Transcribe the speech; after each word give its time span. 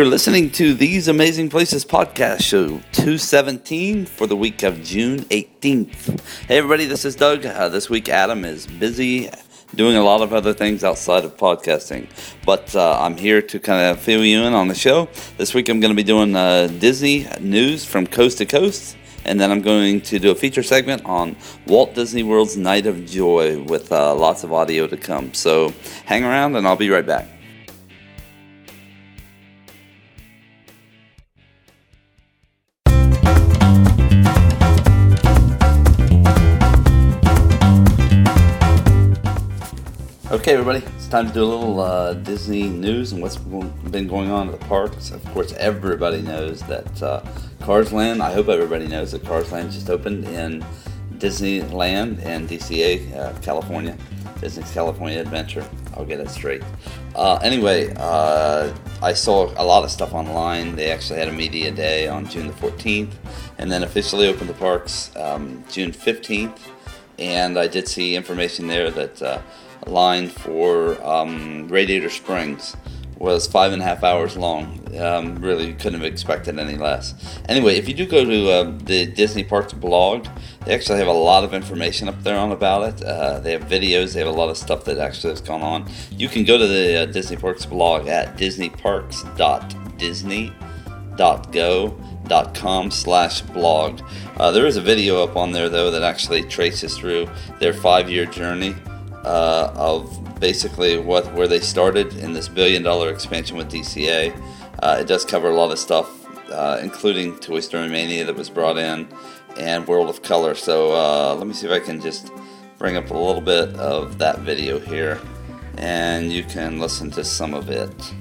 You're 0.00 0.08
listening 0.08 0.48
to 0.52 0.72
These 0.72 1.08
Amazing 1.08 1.50
Places 1.50 1.84
podcast 1.84 2.40
show 2.40 2.68
217 2.92 4.06
for 4.06 4.26
the 4.26 4.34
week 4.34 4.62
of 4.62 4.82
June 4.82 5.18
18th. 5.24 6.20
Hey, 6.48 6.56
everybody, 6.56 6.86
this 6.86 7.04
is 7.04 7.14
Doug. 7.14 7.44
Uh, 7.44 7.68
this 7.68 7.90
week, 7.90 8.08
Adam 8.08 8.46
is 8.46 8.66
busy 8.66 9.28
doing 9.74 9.96
a 9.96 10.02
lot 10.02 10.22
of 10.22 10.32
other 10.32 10.54
things 10.54 10.84
outside 10.84 11.26
of 11.26 11.36
podcasting, 11.36 12.08
but 12.46 12.74
uh, 12.74 12.98
I'm 12.98 13.14
here 13.18 13.42
to 13.42 13.60
kind 13.60 13.90
of 13.90 14.00
fill 14.00 14.24
you 14.24 14.40
in 14.40 14.54
on 14.54 14.68
the 14.68 14.74
show. 14.74 15.06
This 15.36 15.52
week, 15.52 15.68
I'm 15.68 15.80
going 15.80 15.94
to 15.94 16.02
be 16.02 16.02
doing 16.02 16.34
uh, 16.34 16.68
Disney 16.68 17.26
news 17.38 17.84
from 17.84 18.06
coast 18.06 18.38
to 18.38 18.46
coast. 18.46 18.96
And 19.26 19.38
then 19.38 19.50
I'm 19.50 19.60
going 19.60 20.00
to 20.00 20.18
do 20.18 20.30
a 20.30 20.34
feature 20.34 20.62
segment 20.62 21.04
on 21.04 21.36
Walt 21.66 21.94
Disney 21.94 22.22
World's 22.22 22.56
Night 22.56 22.86
of 22.86 23.04
Joy 23.04 23.62
with 23.64 23.92
uh, 23.92 24.14
lots 24.14 24.44
of 24.44 24.52
audio 24.54 24.86
to 24.86 24.96
come. 24.96 25.34
So 25.34 25.74
hang 26.06 26.24
around 26.24 26.56
and 26.56 26.66
I'll 26.66 26.74
be 26.74 26.88
right 26.88 27.04
back. 27.04 27.28
Okay, 40.30 40.52
everybody, 40.52 40.78
it's 40.94 41.08
time 41.08 41.26
to 41.26 41.34
do 41.34 41.42
a 41.42 41.44
little 41.44 41.80
uh, 41.80 42.14
Disney 42.14 42.68
news 42.68 43.10
and 43.10 43.20
what's 43.20 43.34
been 43.36 44.06
going 44.06 44.30
on 44.30 44.48
at 44.48 44.60
the 44.60 44.64
parks. 44.66 45.10
Of 45.10 45.24
course, 45.32 45.52
everybody 45.54 46.22
knows 46.22 46.60
that 46.68 47.02
uh, 47.02 47.24
Cars 47.62 47.92
Land, 47.92 48.22
I 48.22 48.32
hope 48.32 48.46
everybody 48.46 48.86
knows 48.86 49.10
that 49.10 49.24
Cars 49.24 49.50
Land 49.50 49.72
just 49.72 49.90
opened 49.90 50.26
in 50.26 50.64
Disneyland 51.14 52.24
in 52.24 52.46
DCA, 52.46 53.12
uh, 53.16 53.32
California. 53.40 53.96
Disney's 54.40 54.70
California 54.70 55.18
Adventure. 55.18 55.68
I'll 55.96 56.04
get 56.04 56.20
it 56.20 56.30
straight. 56.30 56.62
Uh, 57.16 57.40
anyway, 57.42 57.92
uh, 57.96 58.72
I 59.02 59.14
saw 59.14 59.52
a 59.56 59.64
lot 59.64 59.82
of 59.82 59.90
stuff 59.90 60.14
online. 60.14 60.76
They 60.76 60.92
actually 60.92 61.18
had 61.18 61.26
a 61.26 61.32
media 61.32 61.72
day 61.72 62.06
on 62.06 62.28
June 62.28 62.46
the 62.46 62.52
14th 62.52 63.14
and 63.58 63.70
then 63.70 63.82
officially 63.82 64.28
opened 64.28 64.48
the 64.48 64.54
parks 64.54 65.10
um, 65.16 65.64
June 65.68 65.90
15th. 65.90 66.56
And 67.20 67.58
I 67.58 67.68
did 67.68 67.86
see 67.86 68.16
information 68.16 68.66
there 68.66 68.90
that 68.90 69.22
uh, 69.22 69.42
line 69.86 70.28
for 70.28 71.02
um, 71.06 71.68
Radiator 71.68 72.10
Springs 72.10 72.76
was 73.20 73.46
five 73.46 73.72
and 73.74 73.82
a 73.82 73.84
half 73.84 74.02
hours 74.02 74.36
long. 74.36 74.80
Um, 74.98 75.36
really 75.36 75.74
couldn't 75.74 76.00
have 76.00 76.10
expected 76.10 76.58
any 76.58 76.76
less. 76.76 77.14
Anyway, 77.50 77.76
if 77.76 77.86
you 77.86 77.92
do 77.92 78.06
go 78.06 78.24
to 78.24 78.50
uh, 78.50 78.72
the 78.84 79.04
Disney 79.04 79.44
Parks 79.44 79.74
blog, 79.74 80.26
they 80.64 80.74
actually 80.74 80.98
have 80.98 81.06
a 81.06 81.12
lot 81.12 81.44
of 81.44 81.52
information 81.52 82.08
up 82.08 82.20
there 82.22 82.38
on 82.38 82.50
about 82.50 82.94
it. 82.94 83.04
Uh, 83.04 83.38
they 83.38 83.52
have 83.52 83.64
videos. 83.64 84.14
They 84.14 84.20
have 84.20 84.28
a 84.28 84.32
lot 84.32 84.48
of 84.48 84.56
stuff 84.56 84.84
that 84.86 84.98
actually 84.98 85.30
has 85.34 85.42
gone 85.42 85.60
on. 85.60 85.86
You 86.10 86.28
can 86.28 86.44
go 86.44 86.56
to 86.56 86.66
the 86.66 87.02
uh, 87.02 87.06
Disney 87.06 87.36
Parks 87.36 87.66
blog 87.66 88.08
at 88.08 88.38
disneyparks.disney.go.com 92.30 92.90
slash 92.90 93.42
blog. 93.42 94.00
Uh, 94.36 94.50
there 94.50 94.66
is 94.66 94.76
a 94.76 94.80
video 94.80 95.22
up 95.22 95.36
on 95.36 95.52
there 95.52 95.68
though 95.68 95.90
that 95.90 96.02
actually 96.02 96.42
traces 96.42 96.96
through 96.96 97.28
their 97.58 97.72
five-year 97.72 98.26
journey 98.26 98.74
uh, 99.24 99.72
of 99.74 100.40
basically 100.40 100.98
what 100.98 101.32
where 101.34 101.48
they 101.48 101.60
started 101.60 102.16
in 102.16 102.32
this 102.32 102.48
billion 102.48 102.82
dollar 102.82 103.10
expansion 103.10 103.56
with 103.56 103.70
DCA. 103.70 104.34
Uh, 104.82 104.98
it 105.00 105.06
does 105.06 105.24
cover 105.24 105.50
a 105.50 105.54
lot 105.54 105.70
of 105.70 105.78
stuff, 105.78 106.08
uh, 106.50 106.78
including 106.82 107.38
Toy 107.38 107.60
Story 107.60 107.88
Mania 107.88 108.24
that 108.24 108.34
was 108.34 108.48
brought 108.48 108.78
in 108.78 109.08
and 109.58 109.86
World 109.86 110.08
of 110.08 110.22
Color. 110.22 110.54
So 110.54 110.92
uh, 110.92 111.34
let 111.34 111.46
me 111.46 111.52
see 111.52 111.66
if 111.66 111.72
I 111.72 111.84
can 111.84 112.00
just 112.00 112.32
bring 112.78 112.96
up 112.96 113.10
a 113.10 113.14
little 113.14 113.42
bit 113.42 113.74
of 113.76 114.16
that 114.18 114.38
video 114.38 114.78
here, 114.78 115.20
and 115.76 116.32
you 116.32 116.44
can 116.44 116.78
listen 116.78 117.10
to 117.10 117.24
some 117.24 117.52
of 117.52 117.68
it, 117.68 118.14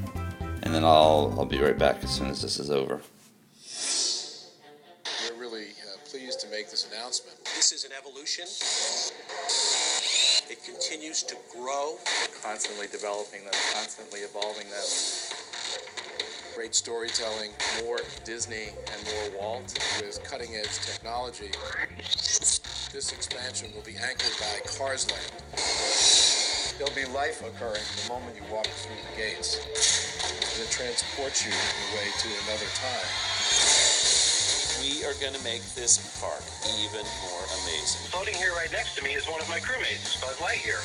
and 0.63 0.73
then 0.73 0.83
I'll 0.83 1.33
I'll 1.37 1.45
be 1.45 1.59
right 1.59 1.77
back 1.77 2.03
as 2.03 2.09
soon 2.09 2.27
as 2.27 2.41
this 2.41 2.59
is 2.59 2.69
over. 2.69 2.99
We're 5.29 5.39
really 5.39 5.67
uh, 5.85 5.97
pleased 6.09 6.39
to 6.41 6.47
make 6.49 6.69
this 6.69 6.87
announcement. 6.91 7.37
This 7.69 7.85
is 7.85 7.91
an 7.91 7.97
evolution. 8.01 8.45
It 10.49 10.63
continues 10.65 11.21
to 11.21 11.35
grow. 11.55 11.97
constantly 12.41 12.87
developing 12.87 13.43
them, 13.43 13.53
constantly 13.75 14.21
evolving 14.21 14.65
them. 14.73 14.89
Great 16.55 16.73
storytelling, 16.73 17.51
More 17.85 17.99
Disney 18.25 18.69
and 18.73 19.05
more 19.05 19.39
Walt. 19.39 19.77
with 20.01 20.19
cutting 20.23 20.55
edge 20.55 20.79
technology. 20.79 21.51
This 22.91 23.13
expansion 23.13 23.69
will 23.75 23.85
be 23.85 23.97
anchored 23.97 24.33
by 24.39 24.65
Cars 24.65 25.05
Land. 25.11 25.29
There'll 26.79 26.95
be 26.95 27.05
life 27.13 27.45
occurring 27.45 27.85
the 28.01 28.09
moment 28.09 28.35
you 28.35 28.41
walk 28.51 28.65
through 28.65 28.97
the 29.11 29.15
gates. 29.15 29.57
It 30.57 30.71
transports 30.71 31.45
you 31.45 31.51
away 31.53 32.09
to 32.17 32.29
another 32.49 32.65
time. 32.81 33.38
We 34.81 35.03
are 35.03 35.13
going 35.19 35.33
to 35.33 35.43
make 35.43 35.61
this 35.75 35.99
park 36.21 36.43
even 36.79 37.03
more 37.27 37.43
amazing. 37.63 37.99
Floating 38.11 38.33
here 38.35 38.53
right 38.53 38.71
next 38.71 38.95
to 38.95 39.03
me 39.03 39.11
is 39.11 39.27
one 39.27 39.41
of 39.41 39.49
my 39.49 39.59
crewmates, 39.59 40.19
Buzz 40.21 40.37
Lightyear. 40.37 40.79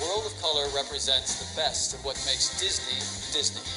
World 0.00 0.26
of 0.26 0.40
Color 0.40 0.68
represents 0.74 1.34
the 1.34 1.60
best 1.60 1.94
of 1.94 2.04
what 2.04 2.14
makes 2.26 2.58
Disney 2.60 2.98
Disney. 3.32 3.69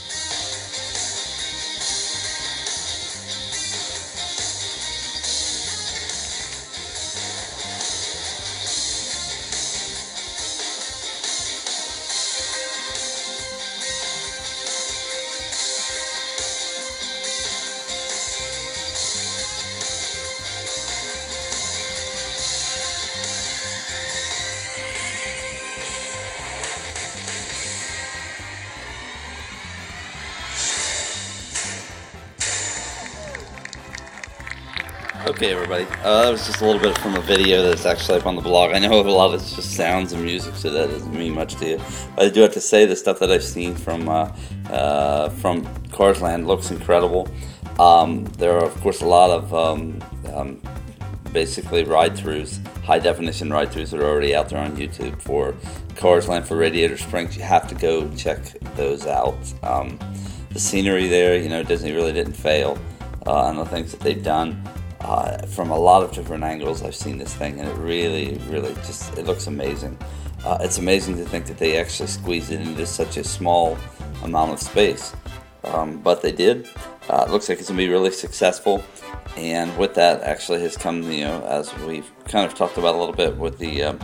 Okay, 35.43 35.51
everybody. 35.51 35.83
Uh, 36.05 36.23
that 36.23 36.31
was 36.31 36.47
just 36.47 36.61
a 36.61 36.65
little 36.65 36.79
bit 36.79 36.97
from 36.99 37.15
a 37.15 37.19
video 37.19 37.63
that's 37.63 37.85
actually 37.85 38.17
up 38.17 38.25
on 38.25 38.37
the 38.37 38.41
blog. 38.41 38.71
I 38.71 38.79
know 38.79 38.97
a 38.97 39.03
lot 39.11 39.33
of 39.33 39.41
it's 39.41 39.53
just 39.53 39.73
sounds 39.75 40.13
and 40.13 40.23
music, 40.23 40.55
so 40.55 40.69
that 40.69 40.89
doesn't 40.89 41.13
mean 41.13 41.33
much 41.33 41.55
to 41.55 41.71
you. 41.71 41.81
But 42.15 42.27
I 42.27 42.29
do 42.29 42.39
have 42.43 42.53
to 42.53 42.61
say 42.61 42.85
the 42.85 42.95
stuff 42.95 43.19
that 43.19 43.29
I've 43.29 43.43
seen 43.43 43.75
from 43.75 44.07
uh, 44.07 44.33
uh, 44.69 45.27
from 45.27 45.67
Cars 45.91 46.21
Land 46.21 46.47
looks 46.47 46.71
incredible. 46.71 47.27
Um, 47.77 48.23
there 48.37 48.53
are, 48.53 48.63
of 48.63 48.73
course, 48.79 49.01
a 49.01 49.05
lot 49.05 49.31
of 49.31 49.53
um, 49.53 50.01
um, 50.33 50.61
basically 51.33 51.83
ride 51.83 52.13
throughs, 52.13 52.65
high 52.85 52.99
definition 52.99 53.51
ride 53.51 53.67
throughs 53.67 53.89
that 53.89 53.99
are 53.99 54.07
already 54.07 54.33
out 54.33 54.47
there 54.47 54.59
on 54.59 54.77
YouTube 54.77 55.21
for 55.21 55.53
Cars 55.97 56.29
Land 56.29 56.47
for 56.47 56.55
Radiator 56.55 56.95
Springs. 56.95 57.35
You 57.35 57.43
have 57.43 57.67
to 57.67 57.75
go 57.75 58.09
check 58.15 58.39
those 58.77 59.05
out. 59.07 59.35
Um, 59.61 59.99
the 60.51 60.59
scenery 60.61 61.09
there, 61.09 61.37
you 61.37 61.49
know, 61.49 61.63
Disney 61.63 61.91
really 61.91 62.13
didn't 62.13 62.31
fail 62.31 62.79
uh, 63.27 63.43
on 63.43 63.57
the 63.57 63.65
things 63.65 63.91
that 63.91 63.99
they've 63.99 64.23
done. 64.23 64.65
Uh, 65.03 65.37
from 65.47 65.69
a 65.69 65.77
lot 65.77 66.01
of 66.01 66.13
different 66.13 66.43
angles, 66.43 66.81
I've 66.81 66.95
seen 66.95 67.17
this 67.17 67.33
thing, 67.35 67.59
and 67.59 67.67
it 67.67 67.75
really, 67.75 68.37
really 68.47 68.73
just 68.75 69.17
it 69.17 69.25
looks 69.25 69.47
amazing. 69.47 69.97
Uh, 70.45 70.57
it's 70.61 70.77
amazing 70.77 71.17
to 71.17 71.25
think 71.25 71.45
that 71.47 71.57
they 71.57 71.77
actually 71.77 72.07
squeezed 72.07 72.51
it 72.51 72.61
into 72.61 72.85
such 72.85 73.17
a 73.17 73.23
small 73.23 73.77
amount 74.23 74.51
of 74.51 74.59
space, 74.59 75.13
um, 75.65 75.99
but 75.99 76.21
they 76.21 76.31
did. 76.31 76.67
Uh, 77.09 77.25
it 77.27 77.31
looks 77.31 77.49
like 77.49 77.59
it's 77.59 77.67
going 77.67 77.77
to 77.77 77.85
be 77.85 77.91
really 77.91 78.11
successful, 78.11 78.81
and 79.35 79.77
with 79.77 79.93
that, 79.95 80.21
actually 80.21 80.61
has 80.61 80.77
come, 80.77 81.03
you 81.11 81.25
know, 81.25 81.43
as 81.47 81.73
we've 81.79 82.09
kind 82.25 82.45
of 82.45 82.53
talked 82.55 82.77
about 82.77 82.95
a 82.95 82.97
little 82.97 83.15
bit 83.15 83.35
with 83.35 83.57
the 83.59 83.83
um, 83.83 83.99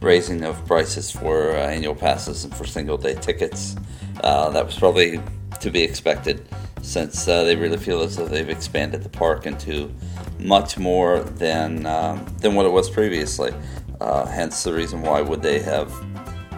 raising 0.00 0.44
of 0.44 0.64
prices 0.66 1.10
for 1.10 1.50
uh, 1.50 1.66
annual 1.66 1.96
passes 1.96 2.44
and 2.44 2.54
for 2.54 2.64
single 2.64 2.96
day 2.96 3.14
tickets. 3.14 3.74
Uh, 4.22 4.50
that 4.50 4.64
was 4.64 4.78
probably 4.78 5.20
to 5.60 5.70
be 5.70 5.82
expected 5.82 6.46
since 6.82 7.26
uh, 7.26 7.42
they 7.44 7.56
really 7.56 7.78
feel 7.78 8.02
as 8.02 8.16
though 8.16 8.26
they've 8.26 8.50
expanded 8.50 9.02
the 9.02 9.08
park 9.08 9.46
into 9.46 9.90
much 10.38 10.78
more 10.78 11.20
than 11.20 11.86
um, 11.86 12.24
than 12.38 12.54
what 12.54 12.66
it 12.66 12.70
was 12.70 12.90
previously. 12.90 13.52
Uh, 14.00 14.26
hence 14.26 14.64
the 14.64 14.72
reason 14.72 15.02
why 15.02 15.20
would 15.20 15.42
they 15.42 15.60
have 15.60 15.92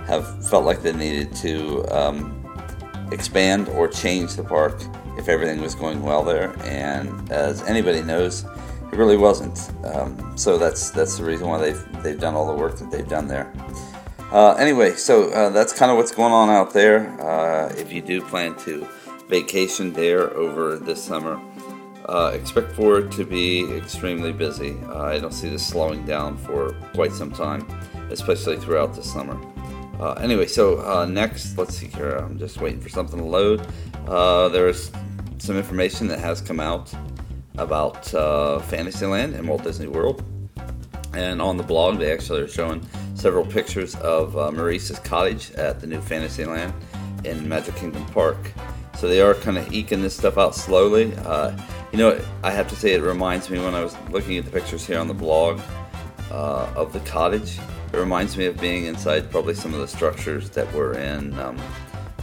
have 0.06 0.48
felt 0.48 0.64
like 0.64 0.82
they 0.82 0.92
needed 0.92 1.34
to 1.34 1.84
um, 1.90 2.32
expand 3.12 3.68
or 3.70 3.88
change 3.88 4.34
the 4.34 4.44
park 4.44 4.80
if 5.18 5.28
everything 5.28 5.60
was 5.60 5.74
going 5.74 6.02
well 6.02 6.22
there. 6.22 6.54
And 6.64 7.30
as 7.30 7.62
anybody 7.62 8.02
knows, 8.02 8.44
it 8.92 8.96
really 8.96 9.16
wasn't. 9.16 9.70
Um, 9.84 10.36
so 10.36 10.58
that's 10.58 10.90
that's 10.90 11.18
the 11.18 11.24
reason 11.24 11.48
why 11.48 11.58
they've 11.58 12.02
they've 12.02 12.20
done 12.20 12.34
all 12.34 12.46
the 12.46 12.60
work 12.60 12.78
that 12.78 12.90
they've 12.90 13.08
done 13.08 13.28
there. 13.28 13.52
Uh, 14.32 14.54
anyway, 14.54 14.92
so 14.92 15.30
uh, 15.30 15.50
that's 15.50 15.72
kind 15.72 15.90
of 15.90 15.96
what's 15.96 16.12
going 16.12 16.32
on 16.32 16.50
out 16.50 16.72
there. 16.72 17.08
Uh, 17.20 17.72
if 17.76 17.92
you 17.92 18.02
do 18.02 18.20
plan 18.20 18.56
to 18.56 18.86
vacation 19.28 19.92
there 19.92 20.30
over 20.34 20.76
this 20.76 21.02
summer, 21.02 21.40
Uh, 22.08 22.30
expect 22.34 22.70
for 22.70 23.00
it 23.00 23.10
to 23.10 23.24
be 23.24 23.68
extremely 23.74 24.32
busy. 24.32 24.76
Uh, 24.86 25.02
I 25.02 25.18
don't 25.18 25.32
see 25.32 25.48
this 25.48 25.66
slowing 25.66 26.04
down 26.06 26.36
for 26.36 26.72
quite 26.94 27.10
some 27.10 27.32
time, 27.32 27.66
especially 28.10 28.58
throughout 28.58 28.94
the 28.94 29.02
summer. 29.02 29.36
Uh, 29.98 30.12
anyway, 30.12 30.46
so 30.46 30.78
uh, 30.86 31.04
next, 31.04 31.58
let's 31.58 31.76
see 31.76 31.88
here. 31.88 32.12
I'm 32.12 32.38
just 32.38 32.60
waiting 32.60 32.80
for 32.80 32.90
something 32.90 33.18
to 33.18 33.24
load. 33.24 33.66
Uh, 34.06 34.48
there's 34.50 34.92
some 35.38 35.56
information 35.56 36.06
that 36.06 36.20
has 36.20 36.40
come 36.40 36.60
out 36.60 36.94
about 37.58 38.14
uh, 38.14 38.60
Fantasyland 38.60 39.34
and 39.34 39.48
Walt 39.48 39.64
Disney 39.64 39.88
World. 39.88 40.22
And 41.12 41.42
on 41.42 41.56
the 41.56 41.64
blog, 41.64 41.98
they 41.98 42.12
actually 42.12 42.42
are 42.42 42.48
showing 42.48 42.86
several 43.14 43.44
pictures 43.44 43.96
of 43.96 44.34
Maurice's 44.54 45.00
cottage 45.00 45.50
at 45.52 45.80
the 45.80 45.88
new 45.88 46.00
Fantasyland 46.00 46.72
in 47.24 47.48
Magic 47.48 47.74
Kingdom 47.74 48.06
Park. 48.06 48.52
So 48.98 49.08
they 49.08 49.20
are 49.20 49.34
kind 49.34 49.58
of 49.58 49.72
eking 49.72 50.02
this 50.02 50.16
stuff 50.16 50.38
out 50.38 50.54
slowly. 50.54 51.12
You 51.92 51.98
know, 51.98 52.20
I 52.42 52.50
have 52.50 52.68
to 52.68 52.76
say, 52.76 52.94
it 52.94 53.02
reminds 53.02 53.48
me 53.48 53.58
when 53.58 53.74
I 53.74 53.82
was 53.82 53.96
looking 54.10 54.36
at 54.36 54.44
the 54.44 54.50
pictures 54.50 54.86
here 54.86 54.98
on 54.98 55.08
the 55.08 55.14
blog 55.14 55.60
uh, 56.30 56.72
of 56.74 56.92
the 56.92 57.00
cottage. 57.00 57.58
It 57.92 57.96
reminds 57.96 58.36
me 58.36 58.46
of 58.46 58.60
being 58.60 58.84
inside 58.84 59.30
probably 59.30 59.54
some 59.54 59.72
of 59.72 59.80
the 59.80 59.88
structures 59.88 60.50
that 60.50 60.70
were 60.72 60.98
in 60.98 61.38
um, 61.38 61.58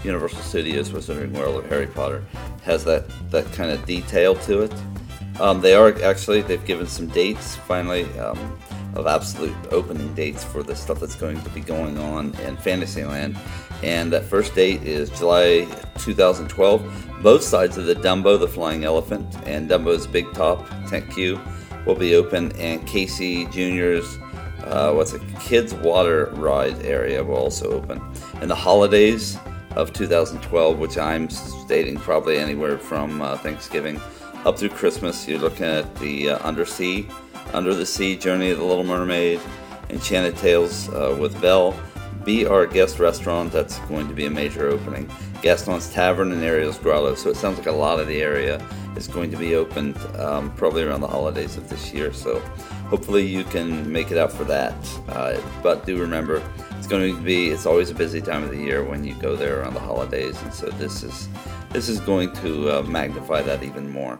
Universal 0.03 0.41
Studios 0.41 0.89
Wizarding 0.89 1.31
World 1.31 1.63
of 1.63 1.69
Harry 1.69 1.87
Potter. 1.87 2.23
It 2.33 2.63
has 2.63 2.83
that 2.85 3.05
that 3.31 3.51
kind 3.53 3.71
of 3.71 3.85
detail 3.85 4.35
to 4.35 4.63
it. 4.63 4.73
Um, 5.39 5.61
they 5.61 5.73
are 5.73 6.01
actually 6.03 6.41
they've 6.41 6.63
given 6.65 6.85
some 6.85 7.07
dates 7.07 7.55
finally 7.55 8.03
um, 8.19 8.59
of 8.95 9.07
absolute 9.07 9.55
opening 9.71 10.13
dates 10.13 10.43
for 10.43 10.63
the 10.63 10.75
stuff 10.75 10.99
that's 10.99 11.15
going 11.15 11.41
to 11.41 11.49
be 11.49 11.61
going 11.61 11.97
on 11.97 12.35
in 12.41 12.57
Fantasyland, 12.57 13.37
and 13.81 14.11
that 14.13 14.23
first 14.23 14.55
date 14.55 14.83
is 14.83 15.09
July 15.09 15.67
2012. 15.97 17.09
Both 17.21 17.43
sides 17.43 17.77
of 17.77 17.85
the 17.85 17.95
Dumbo, 17.95 18.39
the 18.39 18.47
flying 18.47 18.83
elephant, 18.83 19.25
and 19.45 19.69
Dumbo's 19.69 20.07
Big 20.07 20.31
Top 20.33 20.67
Tent 20.87 21.09
Queue 21.11 21.39
will 21.85 21.95
be 21.95 22.15
open, 22.15 22.51
and 22.53 22.85
Casey 22.87 23.45
Jr.'s 23.47 24.17
uh, 24.65 24.93
what's 24.93 25.13
a 25.13 25.19
kids 25.39 25.73
water 25.73 26.27
ride 26.33 26.79
area 26.85 27.23
will 27.23 27.35
also 27.35 27.71
open. 27.71 28.01
And 28.41 28.49
the 28.49 28.55
holidays 28.55 29.37
of 29.71 29.93
2012, 29.93 30.79
which 30.79 30.97
I'm 30.97 31.29
stating 31.29 31.97
probably 31.97 32.37
anywhere 32.37 32.77
from 32.77 33.21
uh, 33.21 33.37
Thanksgiving 33.37 33.99
up 34.45 34.57
through 34.57 34.69
Christmas, 34.69 35.27
you're 35.27 35.39
looking 35.39 35.65
at 35.65 35.93
the 35.95 36.31
uh, 36.31 36.37
Undersea, 36.39 37.07
Under 37.53 37.73
the 37.75 37.85
Sea 37.85 38.15
Journey 38.15 38.49
of 38.49 38.57
the 38.57 38.63
Little 38.63 38.83
Mermaid, 38.83 39.39
Enchanted 39.89 40.35
Tales 40.37 40.89
uh, 40.89 41.15
with 41.19 41.39
Belle, 41.39 41.79
Be 42.25 42.45
Our 42.47 42.65
Guest 42.65 42.99
Restaurant, 42.99 43.51
that's 43.51 43.77
going 43.79 44.07
to 44.07 44.13
be 44.13 44.25
a 44.25 44.29
major 44.29 44.69
opening, 44.69 45.09
Gaston's 45.43 45.91
Tavern 45.91 46.31
and 46.31 46.43
Ariel's 46.43 46.79
Grotto. 46.79 47.13
So 47.15 47.29
it 47.29 47.35
sounds 47.35 47.59
like 47.59 47.67
a 47.67 47.71
lot 47.71 47.99
of 47.99 48.07
the 48.07 48.21
area 48.21 48.65
is 48.95 49.07
going 49.07 49.29
to 49.31 49.37
be 49.37 49.55
opened 49.55 49.97
um, 50.17 50.51
probably 50.55 50.83
around 50.83 51.01
the 51.01 51.07
holidays 51.07 51.57
of 51.57 51.69
this 51.69 51.93
year. 51.93 52.11
So 52.11 52.39
hopefully 52.89 53.25
you 53.25 53.43
can 53.43 53.91
make 53.91 54.11
it 54.11 54.17
out 54.17 54.31
for 54.31 54.45
that. 54.45 54.73
Uh, 55.09 55.39
but 55.61 55.85
do 55.85 55.99
remember, 55.99 56.41
it's 56.77 56.87
going 56.87 57.15
to 57.15 57.21
be 57.21 57.49
it's 57.49 57.65
always 57.65 57.89
a 57.89 57.95
busy 57.95 58.21
time 58.21 58.43
of 58.43 58.49
the 58.49 58.57
year 58.57 58.83
when 58.83 59.03
you 59.03 59.13
go 59.15 59.35
there 59.35 59.61
around 59.61 59.73
the 59.73 59.79
holidays, 59.79 60.41
and 60.41 60.53
so 60.53 60.67
this 60.71 61.03
is 61.03 61.29
this 61.71 61.87
is 61.87 61.99
going 62.01 62.31
to 62.33 62.69
uh, 62.69 62.81
magnify 62.83 63.41
that 63.41 63.63
even 63.63 63.89
more. 63.89 64.19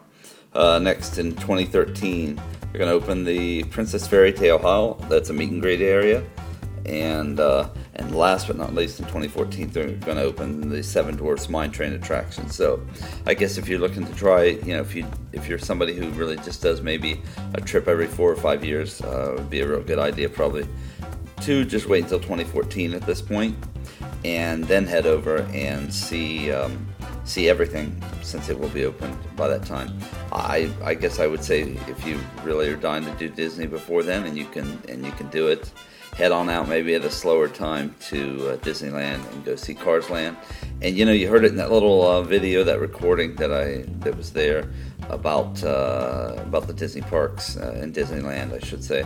Uh, 0.55 0.79
next 0.79 1.17
in 1.17 1.31
2013, 1.35 2.35
they're 2.35 2.79
going 2.79 2.89
to 2.89 2.93
open 2.95 3.23
the 3.23 3.63
Princess 3.65 4.07
Fairy 4.07 4.31
Tale 4.31 4.59
Hall. 4.59 4.95
That's 5.09 5.29
a 5.29 5.33
meet 5.33 5.49
and 5.49 5.61
greet 5.61 5.81
area, 5.81 6.23
and 6.85 7.39
uh, 7.39 7.69
and 7.95 8.15
last 8.15 8.47
but 8.47 8.57
not 8.57 8.73
least, 8.73 8.99
in 8.99 9.05
2014, 9.05 9.69
they're 9.69 9.91
going 9.91 10.17
to 10.17 10.23
open 10.23 10.69
the 10.69 10.83
Seven 10.83 11.15
Dwarfs 11.15 11.49
Mine 11.49 11.71
Train 11.71 11.93
attraction. 11.93 12.49
So, 12.49 12.85
I 13.25 13.33
guess 13.33 13.57
if 13.57 13.67
you're 13.67 13.79
looking 13.79 14.05
to 14.05 14.13
try, 14.13 14.43
you 14.43 14.73
know, 14.73 14.81
if 14.81 14.93
you 14.93 15.07
if 15.31 15.47
you're 15.47 15.59
somebody 15.59 15.95
who 15.95 16.09
really 16.11 16.37
just 16.37 16.61
does 16.61 16.81
maybe 16.81 17.21
a 17.55 17.61
trip 17.61 17.87
every 17.87 18.07
four 18.07 18.31
or 18.31 18.35
five 18.35 18.63
years, 18.63 19.01
uh, 19.01 19.33
would 19.37 19.49
be 19.49 19.61
a 19.61 19.67
real 19.67 19.81
good 19.81 19.99
idea 19.99 20.29
probably 20.29 20.67
to 21.41 21.65
just 21.65 21.87
wait 21.87 22.03
until 22.03 22.19
2014 22.19 22.93
at 22.93 23.01
this 23.01 23.21
point, 23.21 23.55
and 24.23 24.63
then 24.65 24.85
head 24.85 25.05
over 25.05 25.41
and 25.51 25.93
see 25.93 26.51
um, 26.51 26.87
see 27.25 27.49
everything 27.49 28.01
since 28.21 28.49
it 28.49 28.59
will 28.59 28.69
be 28.69 28.85
open 28.85 29.17
by 29.35 29.47
that 29.47 29.65
time. 29.65 29.97
I 30.31 30.71
I 30.83 30.93
guess 30.93 31.19
I 31.19 31.27
would 31.27 31.43
say 31.43 31.61
if 31.87 32.05
you 32.05 32.19
really 32.43 32.69
are 32.69 32.75
dying 32.75 33.05
to 33.05 33.15
do 33.15 33.29
Disney 33.29 33.67
before 33.67 34.03
then, 34.03 34.25
and 34.25 34.37
you 34.37 34.45
can 34.45 34.79
and 34.87 35.05
you 35.05 35.11
can 35.11 35.29
do 35.29 35.47
it 35.47 35.71
head 36.15 36.31
on 36.31 36.47
out 36.49 36.67
maybe 36.67 36.93
at 36.93 37.03
a 37.03 37.09
slower 37.09 37.47
time 37.47 37.95
to 37.99 38.49
uh, 38.49 38.57
Disneyland 38.57 39.27
and 39.31 39.43
go 39.43 39.55
see 39.55 39.73
Cars 39.73 40.09
Land. 40.09 40.37
And 40.81 40.95
you 40.95 41.05
know, 41.05 41.11
you 41.11 41.27
heard 41.27 41.43
it 41.43 41.51
in 41.51 41.57
that 41.57 41.71
little 41.71 42.07
uh, 42.07 42.21
video, 42.21 42.63
that 42.63 42.79
recording 42.79 43.35
that 43.35 43.51
I 43.51 43.85
that 43.99 44.15
was 44.15 44.31
there 44.31 44.71
about 45.09 45.63
uh, 45.63 46.35
about 46.37 46.67
the 46.67 46.73
Disney 46.73 47.01
parks 47.01 47.57
uh, 47.57 47.79
in 47.81 47.91
Disneyland, 47.93 48.53
I 48.53 48.59
should 48.59 48.83
say. 48.83 49.05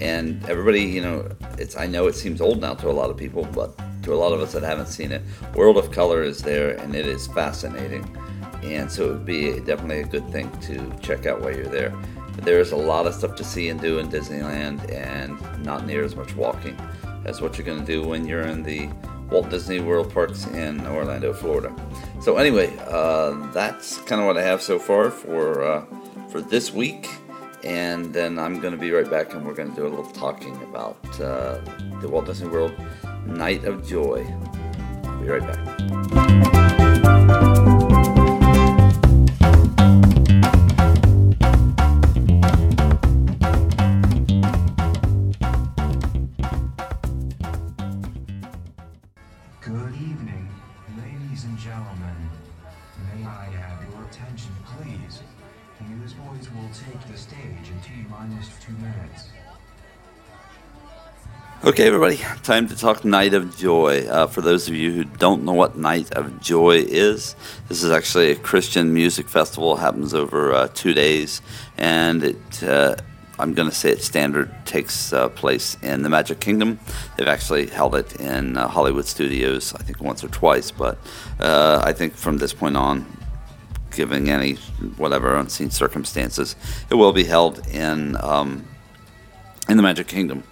And 0.00 0.44
everybody, 0.48 0.82
you 0.82 1.02
know, 1.02 1.28
it's 1.58 1.76
I 1.76 1.86
know 1.86 2.06
it 2.06 2.14
seems 2.14 2.40
old 2.40 2.60
now 2.60 2.74
to 2.74 2.88
a 2.88 2.92
lot 2.92 3.10
of 3.10 3.16
people, 3.16 3.44
but 3.52 3.78
to 4.04 4.14
a 4.14 4.16
lot 4.16 4.32
of 4.32 4.40
us 4.40 4.52
that 4.52 4.62
haven't 4.62 4.86
seen 4.86 5.12
it, 5.12 5.22
World 5.54 5.76
of 5.76 5.90
Color 5.90 6.22
is 6.22 6.42
there, 6.42 6.76
and 6.76 6.94
it 6.94 7.06
is 7.06 7.26
fascinating. 7.26 8.04
And 8.62 8.90
so 8.90 9.04
it 9.04 9.12
would 9.12 9.26
be 9.26 9.60
definitely 9.60 10.00
a 10.00 10.06
good 10.06 10.28
thing 10.30 10.50
to 10.62 10.90
check 11.00 11.26
out 11.26 11.40
while 11.40 11.54
you're 11.54 11.66
there. 11.66 11.92
There's 12.38 12.72
a 12.72 12.76
lot 12.76 13.06
of 13.06 13.14
stuff 13.14 13.36
to 13.36 13.44
see 13.44 13.68
and 13.68 13.80
do 13.80 13.98
in 13.98 14.08
Disneyland, 14.08 14.90
and 14.92 15.38
not 15.64 15.86
near 15.86 16.04
as 16.04 16.16
much 16.16 16.34
walking 16.34 16.76
as 17.24 17.40
what 17.40 17.56
you're 17.56 17.66
going 17.66 17.80
to 17.80 17.86
do 17.86 18.02
when 18.02 18.26
you're 18.26 18.42
in 18.42 18.62
the 18.62 18.88
Walt 19.30 19.48
Disney 19.50 19.80
World 19.80 20.12
parks 20.12 20.46
in 20.48 20.86
Orlando, 20.86 21.32
Florida. 21.32 21.74
So 22.20 22.36
anyway, 22.36 22.76
uh, 22.86 23.50
that's 23.52 23.98
kind 24.02 24.20
of 24.20 24.26
what 24.26 24.36
I 24.36 24.42
have 24.42 24.62
so 24.62 24.78
far 24.78 25.10
for 25.10 25.62
uh, 25.62 25.84
for 26.28 26.40
this 26.40 26.72
week, 26.72 27.08
and 27.62 28.12
then 28.12 28.38
I'm 28.38 28.60
going 28.60 28.74
to 28.74 28.80
be 28.80 28.90
right 28.90 29.10
back, 29.10 29.34
and 29.34 29.46
we're 29.46 29.54
going 29.54 29.70
to 29.70 29.76
do 29.76 29.86
a 29.86 29.88
little 29.88 30.10
talking 30.10 30.56
about 30.62 30.98
uh, 31.20 31.58
the 32.00 32.08
Walt 32.08 32.26
Disney 32.26 32.48
World 32.48 32.74
Night 33.26 33.64
of 33.64 33.86
Joy. 33.86 34.26
I'll 35.04 35.20
be 35.20 35.28
right 35.28 35.40
back. 35.40 35.58
Good 49.60 49.94
evening, 49.94 50.48
ladies 50.98 51.44
and 51.44 51.58
gentlemen. 51.58 52.30
May 53.14 53.24
I 53.24 53.46
have 53.46 53.82
your 53.90 54.04
attention, 54.04 54.52
please? 54.64 55.22
Newsboys 55.88 56.48
will 56.54 56.70
take 56.72 57.00
the 57.10 57.18
stage 57.18 57.70
in 57.70 57.80
T 57.80 58.06
minus 58.08 58.48
two 58.64 58.72
minutes. 58.72 59.33
Okay, 61.64 61.86
everybody, 61.86 62.18
time 62.42 62.68
to 62.68 62.76
talk 62.76 63.06
Night 63.06 63.32
of 63.32 63.56
Joy. 63.56 64.06
Uh, 64.06 64.26
for 64.26 64.42
those 64.42 64.68
of 64.68 64.74
you 64.74 64.92
who 64.92 65.04
don't 65.04 65.44
know 65.44 65.54
what 65.54 65.78
Night 65.78 66.12
of 66.12 66.38
Joy 66.38 66.84
is, 66.86 67.34
this 67.68 67.82
is 67.82 67.90
actually 67.90 68.32
a 68.32 68.36
Christian 68.36 68.92
music 68.92 69.30
festival. 69.30 69.74
It 69.74 69.80
happens 69.80 70.12
over 70.12 70.52
uh, 70.52 70.68
two 70.74 70.92
days, 70.92 71.40
and 71.78 72.22
it. 72.22 72.62
Uh, 72.62 72.96
I'm 73.38 73.54
going 73.54 73.66
to 73.66 73.74
say 73.74 73.88
it 73.88 74.02
standard 74.02 74.54
takes 74.66 75.14
uh, 75.14 75.30
place 75.30 75.78
in 75.80 76.02
the 76.02 76.10
Magic 76.10 76.38
Kingdom. 76.38 76.78
They've 77.16 77.26
actually 77.26 77.68
held 77.68 77.94
it 77.94 78.20
in 78.20 78.58
uh, 78.58 78.68
Hollywood 78.68 79.06
Studios, 79.06 79.72
I 79.72 79.82
think 79.84 80.02
once 80.02 80.22
or 80.22 80.28
twice, 80.28 80.70
but 80.70 80.98
uh, 81.40 81.80
I 81.82 81.94
think 81.94 82.14
from 82.14 82.36
this 82.36 82.52
point 82.52 82.76
on, 82.76 83.06
giving 83.90 84.28
any 84.28 84.56
whatever 84.98 85.34
unseen 85.34 85.70
circumstances, 85.70 86.56
it 86.90 86.96
will 86.96 87.14
be 87.14 87.24
held 87.24 87.66
in 87.68 88.18
um, 88.22 88.68
in 89.66 89.78
the 89.78 89.82
Magic 89.82 90.08
Kingdom. 90.08 90.42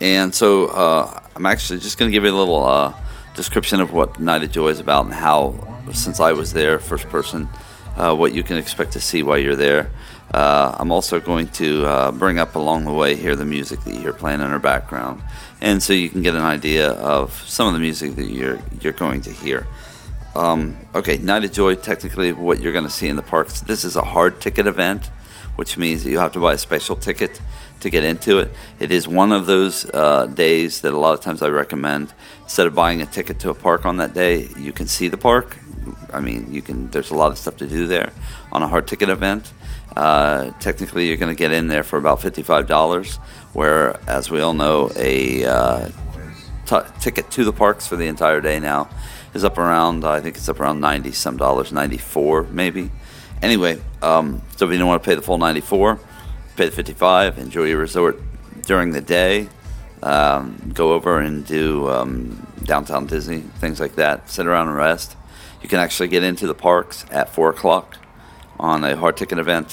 And 0.00 0.34
so 0.34 0.66
uh, 0.66 1.20
I'm 1.34 1.46
actually 1.46 1.80
just 1.80 1.98
going 1.98 2.10
to 2.10 2.12
give 2.12 2.24
you 2.24 2.30
a 2.30 2.36
little 2.36 2.64
uh, 2.64 2.94
description 3.34 3.80
of 3.80 3.92
what 3.92 4.20
Night 4.20 4.42
of 4.42 4.50
Joy 4.50 4.68
is 4.68 4.80
about 4.80 5.04
and 5.06 5.14
how, 5.14 5.54
since 5.92 6.20
I 6.20 6.32
was 6.32 6.52
there, 6.52 6.78
first 6.78 7.08
person, 7.08 7.48
uh, 7.96 8.14
what 8.14 8.34
you 8.34 8.42
can 8.42 8.56
expect 8.56 8.92
to 8.92 9.00
see 9.00 9.22
while 9.22 9.38
you're 9.38 9.56
there. 9.56 9.90
Uh, 10.32 10.74
I'm 10.78 10.90
also 10.90 11.20
going 11.20 11.48
to 11.48 11.86
uh, 11.86 12.12
bring 12.12 12.38
up 12.38 12.56
along 12.56 12.84
the 12.84 12.92
way 12.92 13.14
here 13.14 13.36
the 13.36 13.44
music 13.44 13.80
that 13.80 13.94
you 13.94 14.00
hear 14.00 14.12
playing 14.12 14.40
in 14.40 14.46
our 14.46 14.58
background, 14.58 15.22
and 15.60 15.80
so 15.80 15.92
you 15.92 16.08
can 16.08 16.20
get 16.20 16.34
an 16.34 16.42
idea 16.42 16.90
of 16.90 17.32
some 17.46 17.68
of 17.68 17.74
the 17.74 17.78
music 17.78 18.16
that 18.16 18.26
you're 18.26 18.58
you're 18.80 18.92
going 18.92 19.20
to 19.22 19.30
hear. 19.30 19.66
Um, 20.34 20.76
okay, 20.94 21.16
Night 21.18 21.44
of 21.44 21.52
Joy, 21.52 21.76
technically, 21.76 22.32
what 22.32 22.60
you're 22.60 22.72
going 22.72 22.84
to 22.84 22.90
see 22.90 23.08
in 23.08 23.16
the 23.16 23.22
parks. 23.22 23.60
This 23.60 23.84
is 23.84 23.94
a 23.94 24.02
hard 24.02 24.40
ticket 24.40 24.66
event, 24.66 25.06
which 25.54 25.78
means 25.78 26.02
that 26.02 26.10
you 26.10 26.18
have 26.18 26.32
to 26.32 26.40
buy 26.40 26.54
a 26.54 26.58
special 26.58 26.96
ticket 26.96 27.40
to 27.80 27.90
get 27.90 28.04
into 28.04 28.38
it. 28.38 28.50
It 28.80 28.90
is 28.90 29.06
one 29.06 29.32
of 29.32 29.46
those 29.46 29.88
uh, 29.92 30.26
days 30.26 30.80
that 30.80 30.92
a 30.92 30.98
lot 30.98 31.14
of 31.14 31.20
times 31.20 31.42
I 31.42 31.48
recommend 31.48 32.12
instead 32.42 32.66
of 32.66 32.74
buying 32.74 33.02
a 33.02 33.06
ticket 33.06 33.38
to 33.40 33.50
a 33.50 33.54
park 33.54 33.84
on 33.86 33.98
that 33.98 34.14
day, 34.14 34.48
you 34.58 34.72
can 34.72 34.86
see 34.86 35.08
the 35.08 35.16
park. 35.16 35.56
I 36.12 36.20
mean, 36.20 36.52
you 36.52 36.62
can. 36.62 36.88
There's 36.90 37.10
a 37.10 37.14
lot 37.14 37.32
of 37.32 37.38
stuff 37.38 37.56
to 37.58 37.66
do 37.66 37.86
there 37.86 38.12
on 38.52 38.62
a 38.62 38.68
hard 38.68 38.86
ticket 38.86 39.08
event. 39.08 39.52
Uh, 39.94 40.50
technically, 40.60 41.06
you're 41.08 41.16
going 41.16 41.34
to 41.34 41.38
get 41.38 41.52
in 41.52 41.68
there 41.68 41.82
for 41.82 41.96
about 41.98 42.20
fifty-five 42.20 42.66
dollars, 42.66 43.16
where, 43.52 43.98
as 44.08 44.30
we 44.30 44.40
all 44.40 44.54
know, 44.54 44.90
a 44.96 45.44
uh, 45.44 45.88
t- 46.66 46.76
ticket 47.00 47.30
to 47.32 47.44
the 47.44 47.52
parks 47.52 47.86
for 47.86 47.96
the 47.96 48.06
entire 48.06 48.40
day 48.40 48.58
now 48.58 48.88
is 49.32 49.44
up 49.44 49.58
around. 49.58 50.04
I 50.04 50.20
think 50.20 50.36
it's 50.36 50.48
up 50.48 50.60
around 50.60 50.80
ninety 50.80 51.12
some 51.12 51.36
dollars, 51.36 51.72
ninety-four 51.72 52.44
maybe. 52.44 52.90
Anyway, 53.42 53.78
um, 54.02 54.40
so 54.56 54.66
if 54.66 54.72
you 54.72 54.78
don't 54.78 54.88
want 54.88 55.02
to 55.02 55.06
pay 55.06 55.14
the 55.14 55.20
full 55.20 55.36
94, 55.38 56.00
the 56.64 56.70
55, 56.70 57.38
enjoy 57.38 57.64
your 57.64 57.78
resort 57.78 58.20
during 58.62 58.92
the 58.92 59.00
day, 59.00 59.48
um, 60.02 60.72
go 60.74 60.92
over 60.92 61.20
and 61.20 61.46
do 61.46 61.88
um, 61.90 62.46
downtown 62.64 63.06
Disney, 63.06 63.40
things 63.40 63.78
like 63.78 63.96
that, 63.96 64.30
sit 64.30 64.46
around 64.46 64.68
and 64.68 64.76
rest. 64.76 65.16
You 65.62 65.68
can 65.68 65.78
actually 65.78 66.08
get 66.08 66.22
into 66.22 66.46
the 66.46 66.54
parks 66.54 67.04
at 67.10 67.28
4 67.28 67.50
o'clock 67.50 67.98
on 68.58 68.84
a 68.84 68.96
hard 68.96 69.16
ticket 69.16 69.38
event, 69.38 69.72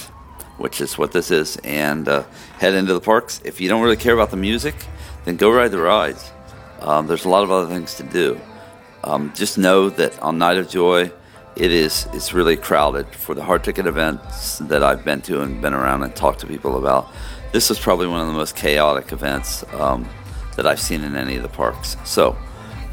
which 0.57 0.81
is 0.81 0.97
what 0.97 1.11
this 1.11 1.31
is, 1.31 1.57
and 1.63 2.07
uh, 2.07 2.23
head 2.59 2.73
into 2.73 2.93
the 2.93 3.01
parks. 3.01 3.41
If 3.43 3.61
you 3.61 3.69
don't 3.69 3.81
really 3.81 3.97
care 3.97 4.13
about 4.13 4.31
the 4.31 4.37
music, 4.37 4.75
then 5.25 5.37
go 5.37 5.51
ride 5.51 5.71
the 5.71 5.79
rides. 5.79 6.31
Um, 6.79 7.07
there's 7.07 7.25
a 7.25 7.29
lot 7.29 7.43
of 7.43 7.51
other 7.51 7.73
things 7.73 7.95
to 7.95 8.03
do. 8.03 8.39
Um, 9.03 9.33
just 9.35 9.57
know 9.57 9.89
that 9.89 10.19
on 10.21 10.37
Night 10.37 10.57
of 10.57 10.69
Joy, 10.69 11.11
it 11.55 11.71
is 11.71 12.07
it's 12.13 12.33
really 12.33 12.57
crowded 12.57 13.07
for 13.07 13.35
the 13.35 13.43
hard 13.43 13.63
ticket 13.63 13.85
events 13.85 14.57
that 14.59 14.83
I've 14.83 15.05
been 15.05 15.21
to 15.23 15.41
and 15.41 15.61
been 15.61 15.73
around 15.73 16.03
and 16.03 16.15
talked 16.15 16.39
to 16.39 16.47
people 16.47 16.77
about. 16.77 17.07
This 17.51 17.69
is 17.69 17.79
probably 17.79 18.07
one 18.07 18.21
of 18.21 18.27
the 18.27 18.33
most 18.33 18.55
chaotic 18.55 19.11
events 19.11 19.63
um, 19.73 20.09
that 20.55 20.65
I've 20.65 20.79
seen 20.79 21.03
in 21.03 21.15
any 21.15 21.35
of 21.35 21.43
the 21.43 21.49
parks. 21.49 21.95
So, 22.03 22.35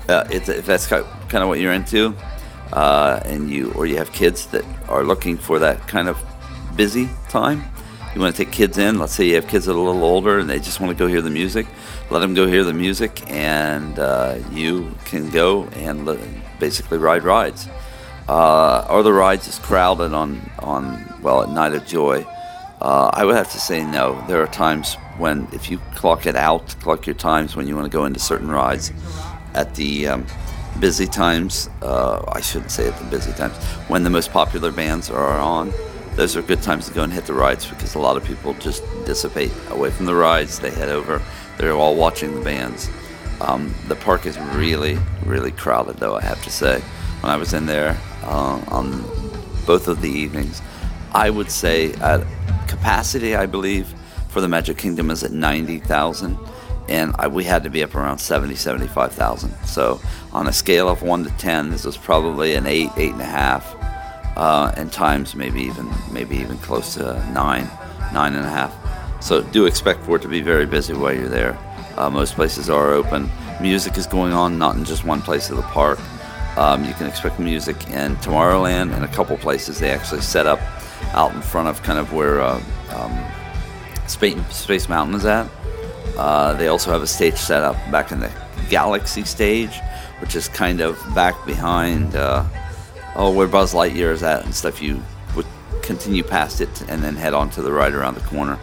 uh, 0.09 0.25
if 0.31 0.67
that's 0.67 0.87
kind 0.87 1.05
of 1.33 1.49
what 1.49 1.61
you're 1.61 1.73
into, 1.73 2.15
uh, 2.73 3.21
and 3.25 3.51
you 3.51 3.73
or 3.73 3.87
you 3.87 3.97
have 3.97 4.13
kids 4.13 4.47
that 4.49 4.65
are 4.89 5.05
looking 5.05 5.37
for 5.39 5.59
that 5.61 5.89
kind 5.89 6.09
of 6.09 6.19
busy 6.77 7.09
time, 7.29 7.65
you 8.15 8.21
want 8.21 8.35
to 8.35 8.45
take 8.45 8.53
kids 8.53 8.77
in. 8.77 8.99
Let's 8.99 9.15
say 9.15 9.25
you 9.25 9.37
have 9.37 9.47
kids 9.47 9.67
that 9.67 9.73
are 9.73 9.77
a 9.77 9.81
little 9.81 10.05
older 10.05 10.39
and 10.39 10.51
they 10.51 10.59
just 10.59 10.81
want 10.81 10.91
to 10.91 10.99
go 10.99 11.07
hear 11.07 11.23
the 11.23 11.31
music. 11.31 11.67
Let 12.11 12.21
them 12.21 12.35
go 12.35 12.47
hear 12.47 12.65
the 12.65 12.73
music, 12.73 13.23
and 13.31 13.97
uh, 13.99 14.39
you 14.51 14.93
can 15.05 15.31
go 15.31 15.65
and 15.75 16.05
basically 16.59 16.99
ride 16.99 17.23
rides. 17.23 17.69
Uh, 18.31 18.87
or 18.89 19.03
the 19.03 19.13
rides 19.13 19.49
is 19.49 19.59
crowded 19.59 20.13
on 20.13 20.41
on 20.61 21.05
well 21.21 21.43
at 21.43 21.49
Night 21.49 21.75
of 21.75 21.85
Joy. 21.85 22.25
Uh, 22.81 23.11
I 23.13 23.25
would 23.25 23.35
have 23.35 23.51
to 23.51 23.59
say 23.59 23.83
no. 23.85 24.25
There 24.29 24.41
are 24.41 24.47
times 24.47 24.95
when 25.19 25.49
if 25.51 25.69
you 25.69 25.79
clock 25.97 26.27
it 26.27 26.37
out, 26.37 26.77
clock 26.79 27.07
your 27.07 27.17
times 27.17 27.57
when 27.57 27.67
you 27.67 27.75
want 27.75 27.91
to 27.91 27.99
go 27.99 28.05
into 28.05 28.21
certain 28.21 28.49
rides. 28.49 28.93
At 29.55 29.75
the 29.75 30.07
um, 30.07 30.27
busy 30.79 31.09
times, 31.09 31.69
uh, 31.83 32.23
I 32.29 32.41
shouldn't 32.41 32.71
say 32.71 32.87
at 32.87 32.97
the 33.01 33.05
busy 33.07 33.33
times, 33.33 33.57
when 33.89 34.05
the 34.05 34.11
most 34.11 34.31
popular 34.31 34.71
bands 34.71 35.11
are 35.11 35.41
on, 35.41 35.73
those 36.15 36.37
are 36.37 36.43
good 36.43 36.63
times 36.63 36.87
to 36.87 36.95
go 36.95 37.03
and 37.03 37.13
hit 37.13 37.27
the 37.27 37.35
rides 37.35 37.67
because 37.67 37.97
a 37.97 37.99
lot 37.99 38.17
of 38.17 38.23
people 38.23 38.55
just 38.55 38.85
dissipate 39.07 39.51
away 39.71 39.91
from 39.91 40.07
the 40.07 40.15
rides. 40.15 40.61
They 40.61 40.71
head 40.71 40.89
over. 40.89 41.21
They're 41.59 41.73
all 41.73 41.97
watching 41.97 42.37
the 42.37 42.43
bands. 42.43 42.89
Um, 43.41 43.75
the 43.89 43.97
park 43.97 44.25
is 44.25 44.39
really, 44.55 44.99
really 45.27 45.51
crowded, 45.51 45.97
though, 45.97 46.15
I 46.15 46.23
have 46.23 46.41
to 46.45 46.51
say. 46.51 46.81
When 47.23 47.33
I 47.33 47.37
was 47.37 47.55
in 47.55 47.67
there 47.67 47.99
uh, 48.23 48.63
on 48.69 49.03
both 49.67 49.89
of 49.89 50.01
the 50.01 50.11
evenings, 50.11 50.63
I 51.13 51.31
would 51.31 51.51
say 51.51 51.93
at 51.95 52.25
capacity, 52.69 53.35
I 53.35 53.47
believe, 53.47 53.95
for 54.29 54.41
the 54.41 54.49
Magic 54.49 54.79
Kingdom 54.79 55.11
is 55.11 55.25
at 55.25 55.33
90,000 55.33 56.39
and 56.91 57.15
I, 57.21 57.29
we 57.29 57.45
had 57.45 57.63
to 57.63 57.71
be 57.71 57.83
up 57.85 57.95
around 57.95 58.19
70, 58.19 58.57
75,000. 58.57 59.55
So 59.65 60.01
on 60.33 60.49
a 60.49 60.53
scale 60.53 60.89
of 60.89 61.03
1 61.03 61.25
to 61.25 61.31
10, 61.31 61.71
this 61.71 61.85
was 61.85 61.97
probably 61.97 62.55
an 62.55 62.67
8, 62.67 62.91
8.5, 62.91 64.35
uh, 64.37 64.73
and 64.77 64.93
times 64.93 65.37
maybe 65.37 65.63
even 65.63 65.89
maybe 66.13 66.37
even 66.37 66.59
close 66.59 66.95
to 66.95 67.15
9, 67.33 67.65
9.5. 67.65 69.23
So 69.23 69.43
do 69.43 69.67
expect 69.67 70.03
for 70.05 70.17
it 70.17 70.23
to 70.23 70.29
be 70.29 70.41
very 70.41 70.67
busy 70.67 70.93
while 70.93 71.15
you're 71.15 71.29
there. 71.29 71.57
Uh, 71.97 72.11
most 72.11 72.35
places 72.35 72.69
are 72.69 72.93
open. 72.93 73.31
Music 73.61 73.97
is 73.97 74.07
going 74.07 74.33
on, 74.33 74.59
not 74.59 74.75
in 74.75 74.85
just 74.85 75.05
one 75.05 75.23
place 75.23 75.51
of 75.51 75.57
the 75.57 75.63
park. 75.65 75.99
Um, 76.61 76.85
you 76.85 76.93
can 76.93 77.07
expect 77.07 77.39
music 77.39 77.89
in 77.89 78.17
Tomorrowland 78.17 78.93
and 78.95 79.03
a 79.03 79.09
couple 79.09 79.35
places. 79.39 79.79
They 79.79 79.89
actually 79.89 80.21
set 80.21 80.47
up 80.47 80.61
out 81.15 81.35
in 81.35 81.41
front 81.41 81.69
of 81.69 81.83
kind 81.83 81.99
of 81.99 82.13
where 82.13 82.43
uh, 82.43 82.63
um, 82.91 83.19
Space, 84.07 84.37
Space 84.55 84.87
Mountain 84.87 85.15
is 85.15 85.25
at. 85.25 85.51
Uh, 86.19 86.53
they 86.53 86.69
also 86.69 86.91
have 86.91 87.01
a 87.01 87.07
stage 87.07 87.37
set 87.37 87.63
up 87.63 87.77
back 87.91 88.13
in 88.13 88.21
the 88.21 88.31
Galaxy 88.69 89.25
stage, 89.25 89.81
which 90.21 90.37
is 90.37 90.49
kind 90.49 90.83
of 90.83 91.03
back 91.15 91.35
behind 91.47 92.15
uh, 92.15 92.45
oh 93.17 93.33
where 93.33 93.49
Buzz 93.49 93.73
Lightyear 93.73 94.13
is 94.13 94.23
at 94.23 94.45
and 94.45 94.55
stuff. 94.55 94.83
You 94.83 95.03
would 95.35 95.47
continue 95.81 96.23
past 96.23 96.61
it 96.61 96.83
and 96.91 97.03
then 97.03 97.17
head 97.17 97.33
on 97.33 97.49
to 97.51 97.63
the 97.63 97.73
right 97.73 97.93
around 97.93 98.17
the 98.17 98.27
corner. 98.27 98.59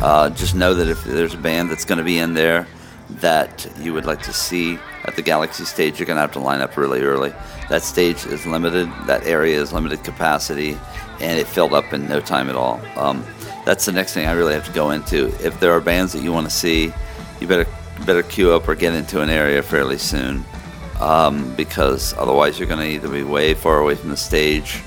Uh, 0.00 0.30
just 0.30 0.54
know 0.54 0.72
that 0.72 0.88
if 0.88 1.04
there's 1.04 1.34
a 1.34 1.38
band 1.38 1.70
that's 1.70 1.84
going 1.84 1.98
to 1.98 2.04
be 2.04 2.16
in 2.16 2.32
there 2.32 2.66
that 3.10 3.70
you 3.78 3.92
would 3.92 4.06
like 4.06 4.22
to 4.22 4.32
see 4.32 4.78
at 5.04 5.16
the 5.16 5.22
Galaxy 5.22 5.64
stage, 5.64 5.98
you're 5.98 6.06
going 6.06 6.16
to 6.16 6.20
have 6.20 6.32
to 6.32 6.40
line 6.40 6.60
up 6.60 6.76
really 6.76 7.02
early. 7.02 7.32
That 7.68 7.82
stage 7.82 8.24
is 8.26 8.46
limited. 8.46 8.88
That 9.06 9.26
area 9.26 9.60
is 9.60 9.72
limited 9.72 10.04
capacity, 10.04 10.78
and 11.20 11.38
it 11.38 11.46
filled 11.46 11.74
up 11.74 11.92
in 11.92 12.08
no 12.08 12.20
time 12.20 12.48
at 12.48 12.56
all. 12.56 12.80
Um, 12.96 13.24
that's 13.64 13.84
the 13.84 13.92
next 13.92 14.14
thing 14.14 14.26
I 14.26 14.32
really 14.32 14.54
have 14.54 14.66
to 14.66 14.72
go 14.72 14.90
into. 14.90 15.28
If 15.44 15.58
there 15.60 15.72
are 15.72 15.80
bands 15.80 16.12
that 16.12 16.22
you 16.22 16.32
want 16.32 16.46
to 16.48 16.52
see, 16.52 16.92
you 17.40 17.46
better 17.46 17.66
better 18.06 18.22
queue 18.22 18.52
up 18.52 18.66
or 18.68 18.74
get 18.74 18.94
into 18.94 19.20
an 19.20 19.30
area 19.30 19.62
fairly 19.62 19.98
soon, 19.98 20.44
um, 21.00 21.54
because 21.56 22.14
otherwise 22.14 22.58
you're 22.58 22.68
going 22.68 22.80
to 22.80 22.86
either 22.86 23.08
be 23.08 23.22
way 23.22 23.54
far 23.54 23.78
away 23.78 23.94
from 23.94 24.10
the 24.10 24.16
stage, 24.16 24.80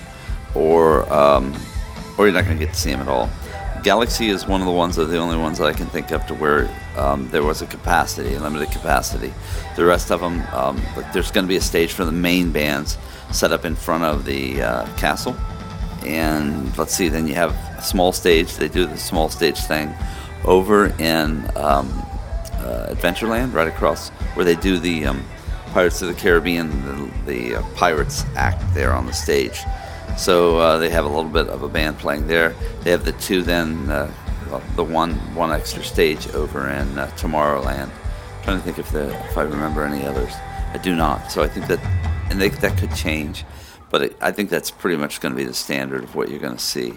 or 0.53 1.11
um, 1.13 1.53
or 2.17 2.25
you're 2.25 2.33
not 2.33 2.45
going 2.45 2.57
to 2.57 2.65
get 2.65 2.73
to 2.73 2.79
see 2.79 2.91
them 2.91 3.01
at 3.01 3.07
all. 3.07 3.29
Galaxy 3.83 4.29
is 4.29 4.47
one 4.47 4.61
of 4.61 4.67
the 4.67 4.73
ones 4.73 4.95
that 4.95 5.05
the 5.05 5.17
only 5.17 5.37
ones 5.37 5.57
that 5.57 5.67
I 5.67 5.73
can 5.73 5.87
think 5.87 6.11
of 6.11 6.25
to 6.27 6.33
where 6.33 6.69
um, 6.97 7.29
there 7.29 7.43
was 7.43 7.61
a 7.61 7.67
capacity, 7.67 8.35
a 8.35 8.39
limited 8.39 8.71
capacity. 8.71 9.33
The 9.75 9.85
rest 9.85 10.11
of 10.11 10.21
them, 10.21 10.41
um, 10.53 10.81
there's 11.13 11.31
going 11.31 11.45
to 11.45 11.49
be 11.49 11.57
a 11.57 11.61
stage 11.61 11.93
for 11.93 12.05
the 12.05 12.11
main 12.11 12.51
bands 12.51 12.97
set 13.31 13.51
up 13.51 13.65
in 13.65 13.75
front 13.75 14.03
of 14.03 14.25
the 14.25 14.61
uh, 14.61 14.85
castle 14.95 15.35
and 16.05 16.77
let's 16.77 16.93
see, 16.93 17.09
then 17.09 17.27
you 17.27 17.33
have 17.35 17.51
a 17.77 17.81
small 17.81 18.11
stage. 18.11 18.55
They 18.55 18.67
do 18.67 18.85
the 18.85 18.97
small 18.97 19.29
stage 19.29 19.59
thing 19.59 19.93
over 20.43 20.87
in 20.99 21.45
um, 21.55 21.91
uh, 22.59 22.87
Adventureland, 22.89 23.53
right 23.53 23.67
across 23.67 24.09
where 24.35 24.45
they 24.45 24.55
do 24.55 24.77
the 24.77 25.05
um, 25.05 25.23
Pirates 25.71 26.01
of 26.01 26.07
the 26.07 26.13
Caribbean, 26.13 26.69
the, 26.85 27.31
the 27.31 27.55
uh, 27.55 27.63
Pirates 27.75 28.23
act 28.35 28.61
there 28.73 28.93
on 28.93 29.05
the 29.05 29.13
stage. 29.13 29.61
So 30.17 30.59
uh, 30.59 30.77
they 30.77 30.89
have 30.89 31.05
a 31.05 31.09
little 31.09 31.29
bit 31.29 31.47
of 31.47 31.63
a 31.63 31.69
band 31.69 31.97
playing 31.97 32.27
there. 32.27 32.55
They 32.81 32.91
have 32.91 33.03
the 33.03 33.11
two 33.13 33.41
then, 33.41 33.89
uh, 33.89 34.11
the 34.75 34.83
one 34.83 35.13
one 35.35 35.51
extra 35.51 35.83
stage 35.83 36.27
over 36.29 36.69
in 36.69 36.97
uh, 36.97 37.07
Tomorrowland. 37.17 37.89
I'm 37.89 38.43
trying 38.43 38.57
to 38.57 38.63
think 38.63 38.79
if 38.79 38.91
the 38.91 39.13
if 39.25 39.37
I 39.37 39.43
remember 39.43 39.83
any 39.83 40.05
others. 40.05 40.33
I 40.73 40.77
do 40.77 40.95
not. 40.95 41.31
So 41.31 41.41
I 41.41 41.47
think 41.47 41.67
that 41.67 41.79
and 42.29 42.41
they, 42.41 42.49
that 42.49 42.77
could 42.77 42.93
change. 42.95 43.45
But 43.89 44.01
it, 44.01 44.17
I 44.21 44.31
think 44.31 44.49
that's 44.49 44.71
pretty 44.71 44.97
much 44.97 45.21
going 45.21 45.33
to 45.33 45.37
be 45.37 45.45
the 45.45 45.53
standard 45.53 46.03
of 46.03 46.15
what 46.15 46.29
you're 46.29 46.39
going 46.39 46.57
to 46.57 46.63
see. 46.63 46.93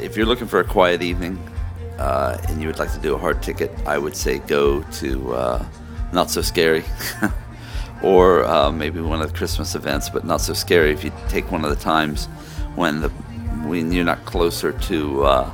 If 0.00 0.16
you're 0.16 0.26
looking 0.26 0.46
for 0.46 0.60
a 0.60 0.64
quiet 0.64 1.02
evening 1.02 1.38
uh, 1.98 2.38
and 2.48 2.60
you 2.60 2.66
would 2.66 2.78
like 2.78 2.92
to 2.92 2.98
do 2.98 3.14
a 3.14 3.18
hard 3.18 3.42
ticket, 3.42 3.70
I 3.86 3.98
would 3.98 4.16
say 4.16 4.38
go 4.38 4.82
to 4.82 5.34
uh, 5.34 5.66
Not 6.12 6.30
So 6.30 6.42
Scary. 6.42 6.84
or 8.02 8.44
uh, 8.44 8.70
maybe 8.70 9.00
one 9.00 9.20
of 9.20 9.30
the 9.30 9.36
Christmas 9.36 9.74
events, 9.74 10.08
but 10.08 10.24
not 10.24 10.40
so 10.40 10.54
scary 10.54 10.92
if 10.92 11.04
you 11.04 11.12
take 11.28 11.50
one 11.50 11.64
of 11.64 11.70
the 11.70 11.82
times 11.82 12.26
when 12.74 13.00
the 13.00 13.08
when 13.66 13.92
you're 13.92 14.04
not 14.04 14.24
closer 14.24 14.72
to 14.72 15.24
uh, 15.24 15.52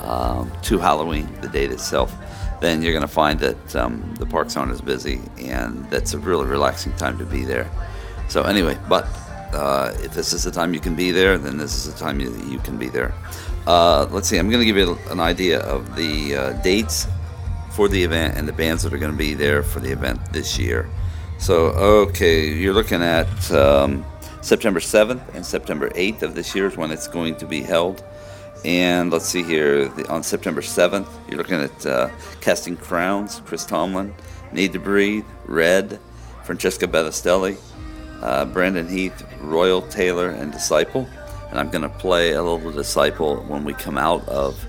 um, 0.00 0.50
to 0.62 0.78
Halloween, 0.78 1.28
the 1.40 1.48
date 1.48 1.70
itself, 1.70 2.14
then 2.60 2.82
you're 2.82 2.92
going 2.92 3.02
to 3.02 3.08
find 3.08 3.38
that 3.40 3.76
um, 3.76 4.14
the 4.18 4.26
parks 4.26 4.56
aren't 4.56 4.72
as 4.72 4.80
busy, 4.80 5.20
and 5.38 5.88
that's 5.90 6.14
a 6.14 6.18
really 6.18 6.46
relaxing 6.46 6.94
time 6.96 7.18
to 7.18 7.24
be 7.24 7.44
there. 7.44 7.70
So 8.28 8.42
anyway, 8.42 8.78
but 8.88 9.06
uh, 9.52 9.92
if 10.02 10.12
this 10.12 10.32
is 10.32 10.44
the 10.44 10.50
time 10.50 10.74
you 10.74 10.80
can 10.80 10.94
be 10.94 11.10
there, 11.10 11.38
then 11.38 11.56
this 11.56 11.74
is 11.74 11.92
the 11.92 11.98
time 11.98 12.20
you, 12.20 12.34
you 12.46 12.58
can 12.58 12.78
be 12.78 12.88
there. 12.88 13.14
Uh, 13.66 14.06
let's 14.10 14.28
see, 14.28 14.38
I'm 14.38 14.48
going 14.48 14.60
to 14.60 14.66
give 14.66 14.76
you 14.76 14.98
an 15.10 15.20
idea 15.20 15.60
of 15.60 15.94
the 15.96 16.36
uh, 16.36 16.52
dates 16.62 17.06
for 17.72 17.88
the 17.88 18.02
event 18.02 18.36
and 18.36 18.48
the 18.48 18.52
bands 18.52 18.82
that 18.82 18.92
are 18.92 18.98
going 18.98 19.12
to 19.12 19.18
be 19.18 19.34
there 19.34 19.62
for 19.62 19.80
the 19.80 19.90
event 19.92 20.20
this 20.32 20.58
year. 20.58 20.88
So, 21.38 21.66
okay, 22.06 22.48
you're 22.48 22.74
looking 22.74 23.02
at 23.02 23.52
um, 23.52 24.04
September 24.40 24.80
7th 24.80 25.34
and 25.34 25.44
September 25.44 25.90
8th 25.90 26.22
of 26.22 26.34
this 26.34 26.54
year 26.54 26.66
is 26.66 26.76
when 26.76 26.90
it's 26.90 27.06
going 27.06 27.36
to 27.36 27.46
be 27.46 27.62
held. 27.62 28.02
And 28.64 29.12
let's 29.12 29.26
see 29.26 29.42
here, 29.42 29.88
the, 29.88 30.08
on 30.08 30.22
September 30.22 30.60
7th, 30.60 31.06
you're 31.28 31.38
looking 31.38 31.60
at 31.60 31.86
uh, 31.86 32.10
Casting 32.40 32.76
Crowns, 32.76 33.40
Chris 33.46 33.64
Tomlin, 33.64 34.14
Need 34.52 34.72
to 34.72 34.80
Breathe, 34.80 35.26
Red, 35.44 36.00
Francesca 36.44 36.88
Battistelli, 36.88 37.56
uh, 38.22 38.44
Brandon 38.46 38.88
Heath, 38.88 39.26
Royal 39.40 39.82
Tailor, 39.82 40.30
and 40.30 40.52
Disciple. 40.52 41.08
And 41.50 41.58
I'm 41.58 41.70
going 41.70 41.82
to 41.82 41.88
play 41.88 42.32
a 42.32 42.42
little 42.42 42.70
Disciple 42.72 43.36
when 43.44 43.64
we 43.64 43.72
come 43.74 43.96
out 43.96 44.26
of 44.28 44.64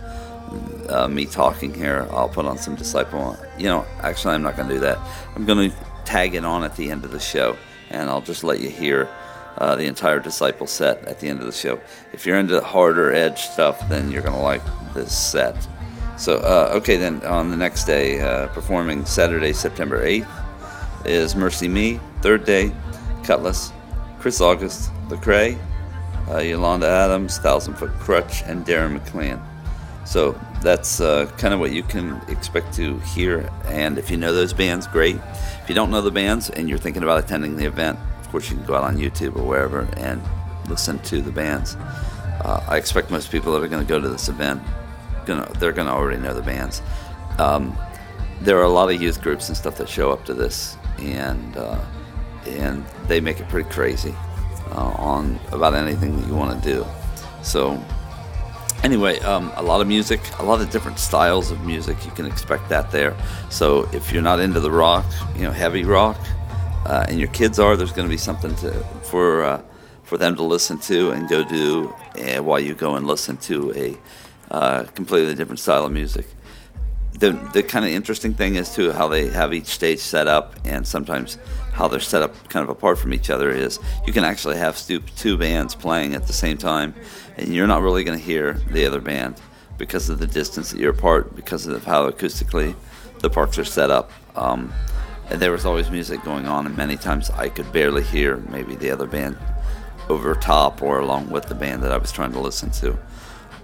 uh, 0.89 1.07
me 1.07 1.25
talking 1.25 1.73
here. 1.73 2.07
I'll 2.11 2.29
put 2.29 2.45
on 2.45 2.57
some 2.57 2.75
Disciple. 2.75 3.37
You 3.57 3.65
know, 3.65 3.85
actually, 4.01 4.35
I'm 4.35 4.43
not 4.43 4.55
going 4.55 4.69
to 4.69 4.75
do 4.75 4.79
that. 4.81 4.97
I'm 5.35 5.45
going 5.45 5.71
to 5.71 5.77
tag 6.05 6.35
it 6.35 6.45
on 6.45 6.63
at 6.63 6.75
the 6.75 6.89
end 6.89 7.03
of 7.05 7.11
the 7.11 7.19
show, 7.19 7.57
and 7.89 8.09
I'll 8.09 8.21
just 8.21 8.43
let 8.43 8.59
you 8.59 8.69
hear 8.69 9.09
uh, 9.57 9.75
the 9.75 9.85
entire 9.85 10.19
Disciple 10.19 10.67
set 10.67 11.03
at 11.05 11.19
the 11.19 11.27
end 11.27 11.39
of 11.39 11.45
the 11.45 11.51
show. 11.51 11.79
If 12.13 12.25
you're 12.25 12.37
into 12.37 12.59
harder 12.61 13.11
edge 13.11 13.41
stuff, 13.41 13.87
then 13.89 14.11
you're 14.11 14.21
going 14.21 14.35
to 14.35 14.41
like 14.41 14.63
this 14.93 15.15
set. 15.15 15.55
So, 16.17 16.37
uh, 16.37 16.73
okay, 16.77 16.97
then 16.97 17.25
on 17.25 17.49
the 17.49 17.57
next 17.57 17.85
day, 17.85 18.19
uh, 18.19 18.47
performing 18.47 19.05
Saturday, 19.05 19.53
September 19.53 20.05
8th, 20.05 20.27
is 21.05 21.33
MercyMe. 21.33 21.99
Third 22.21 22.45
day, 22.45 22.73
Kutless, 23.29 23.71
Chris 24.19 24.41
August, 24.41 24.91
Lecrae, 25.09 25.55
uh, 26.31 26.39
Yolanda 26.39 26.87
Adams, 26.87 27.37
Thousand 27.37 27.75
Foot 27.75 27.91
Krutch, 27.99 28.41
and 28.49 28.65
Dara 28.65 28.89
Maclean. 28.89 29.39
So 30.03 30.31
that's 30.63 30.99
uh, 30.99 31.27
kind 31.37 31.53
of 31.53 31.59
what 31.59 31.71
you 31.71 31.83
can 31.83 32.19
expect 32.27 32.73
to 32.77 32.97
hear. 32.99 33.47
And 33.65 33.99
if 33.99 34.09
you 34.09 34.17
know 34.17 34.33
those 34.33 34.51
bands, 34.51 34.87
great. 34.87 35.17
If 35.61 35.65
you 35.69 35.75
don't 35.75 35.91
know 35.91 36.01
the 36.01 36.09
bands 36.09 36.49
and 36.49 36.67
you're 36.67 36.79
thinking 36.79 37.03
about 37.03 37.23
attending 37.23 37.55
the 37.55 37.65
event, 37.65 37.99
of 38.19 38.29
course, 38.29 38.49
you 38.49 38.57
can 38.57 38.65
go 38.65 38.73
out 38.73 38.83
on 38.83 38.97
YouTube 38.97 39.35
or 39.35 39.43
wherever 39.43 39.87
and 39.97 40.19
listen 40.67 40.97
to 40.99 41.21
the 41.21 41.31
bands. 41.31 41.75
Uh, 42.43 42.65
I 42.67 42.77
expect 42.77 43.11
most 43.11 43.31
people 43.31 43.53
that 43.53 43.61
are 43.61 43.67
going 43.67 43.85
to 43.85 43.87
go 43.87 43.99
to 43.99 44.09
this 44.09 44.27
event, 44.27 44.63
gonna, 45.27 45.47
they're 45.59 45.71
going 45.71 45.87
to 45.87 45.93
already 45.93 46.19
know 46.19 46.33
the 46.33 46.41
bands. 46.41 46.81
Um, 47.37 47.77
there 48.41 48.57
are 48.57 48.63
a 48.63 48.69
lot 48.69 48.91
of 48.91 48.99
youth 48.99 49.21
groups 49.21 49.49
and 49.49 49.55
stuff 49.55 49.77
that 49.77 49.87
show 49.87 50.11
up 50.11 50.25
to 50.25 50.33
this, 50.33 50.77
and 50.97 51.55
uh, 51.55 51.79
and 52.57 52.85
they 53.07 53.19
make 53.19 53.39
it 53.39 53.47
pretty 53.49 53.69
crazy 53.69 54.13
uh, 54.71 54.93
on 54.97 55.39
about 55.51 55.73
anything 55.73 56.19
that 56.19 56.27
you 56.27 56.35
want 56.35 56.61
to 56.61 56.73
do. 56.73 56.85
So 57.43 57.81
anyway, 58.83 59.19
um, 59.19 59.51
a 59.55 59.63
lot 59.63 59.81
of 59.81 59.87
music, 59.87 60.21
a 60.39 60.43
lot 60.43 60.61
of 60.61 60.69
different 60.69 60.99
styles 60.99 61.51
of 61.51 61.65
music. 61.65 62.03
You 62.05 62.11
can 62.11 62.25
expect 62.25 62.69
that 62.69 62.91
there. 62.91 63.15
So 63.49 63.89
if 63.93 64.11
you're 64.11 64.21
not 64.21 64.39
into 64.39 64.59
the 64.59 64.71
rock, 64.71 65.05
you 65.35 65.43
know, 65.43 65.51
heavy 65.51 65.83
rock, 65.83 66.17
uh, 66.85 67.05
and 67.07 67.19
your 67.19 67.27
kids 67.29 67.59
are, 67.59 67.75
there's 67.75 67.91
going 67.91 68.07
to 68.07 68.11
be 68.11 68.17
something 68.17 68.55
to 68.55 68.71
for 69.03 69.43
uh, 69.43 69.61
for 70.03 70.17
them 70.17 70.35
to 70.35 70.43
listen 70.43 70.77
to 70.79 71.11
and 71.11 71.29
go 71.29 71.43
do 71.43 71.93
uh, 72.17 72.41
while 72.41 72.59
you 72.59 72.73
go 72.73 72.95
and 72.95 73.05
listen 73.05 73.37
to 73.37 73.71
a 73.75 73.97
uh, 74.51 74.83
completely 74.95 75.35
different 75.35 75.59
style 75.59 75.85
of 75.85 75.91
music. 75.91 76.25
The 77.13 77.31
the 77.53 77.63
kind 77.63 77.85
of 77.85 77.91
interesting 77.91 78.33
thing 78.33 78.55
is 78.55 78.73
too 78.73 78.91
how 78.91 79.07
they 79.07 79.27
have 79.27 79.53
each 79.53 79.67
stage 79.67 79.99
set 79.99 80.27
up, 80.27 80.55
and 80.65 80.87
sometimes 80.87 81.37
how 81.79 81.87
they're 81.87 82.01
set 82.01 82.21
up 82.21 82.49
kind 82.49 82.61
of 82.61 82.69
apart 82.69 82.99
from 82.99 83.13
each 83.13 83.29
other 83.29 83.49
is 83.49 83.79
you 84.05 84.11
can 84.11 84.25
actually 84.25 84.57
have 84.57 84.77
two, 85.15 85.37
bands 85.37 85.73
playing 85.73 86.13
at 86.13 86.27
the 86.27 86.33
same 86.33 86.57
time, 86.57 86.93
and 87.37 87.47
you're 87.55 87.67
not 87.67 87.81
really 87.81 88.03
going 88.03 88.19
to 88.19 88.23
hear 88.23 88.55
the 88.71 88.85
other 88.85 88.99
band 88.99 89.39
because 89.77 90.09
of 90.09 90.19
the 90.19 90.27
distance 90.27 90.71
that 90.71 90.77
you're 90.77 90.91
apart, 90.91 91.37
because 91.37 91.67
of 91.67 91.85
how 91.85 92.11
acoustically 92.11 92.75
the 93.19 93.29
parks 93.29 93.57
are 93.57 93.63
set 93.63 93.89
up. 93.89 94.11
Um, 94.35 94.73
and 95.29 95.39
there 95.41 95.53
was 95.53 95.65
always 95.65 95.89
music 95.89 96.21
going 96.25 96.47
on, 96.47 96.65
and 96.65 96.75
many 96.75 96.97
times 96.97 97.29
I 97.29 97.47
could 97.47 97.71
barely 97.71 98.03
hear 98.03 98.35
maybe 98.49 98.75
the 98.75 98.91
other 98.91 99.07
band 99.07 99.37
over 100.09 100.35
top 100.35 100.81
or 100.81 100.99
along 100.99 101.29
with 101.29 101.45
the 101.45 101.55
band 101.55 101.81
that 101.83 101.93
I 101.93 101.97
was 101.97 102.11
trying 102.11 102.33
to 102.33 102.41
listen 102.41 102.71
to. 102.71 102.99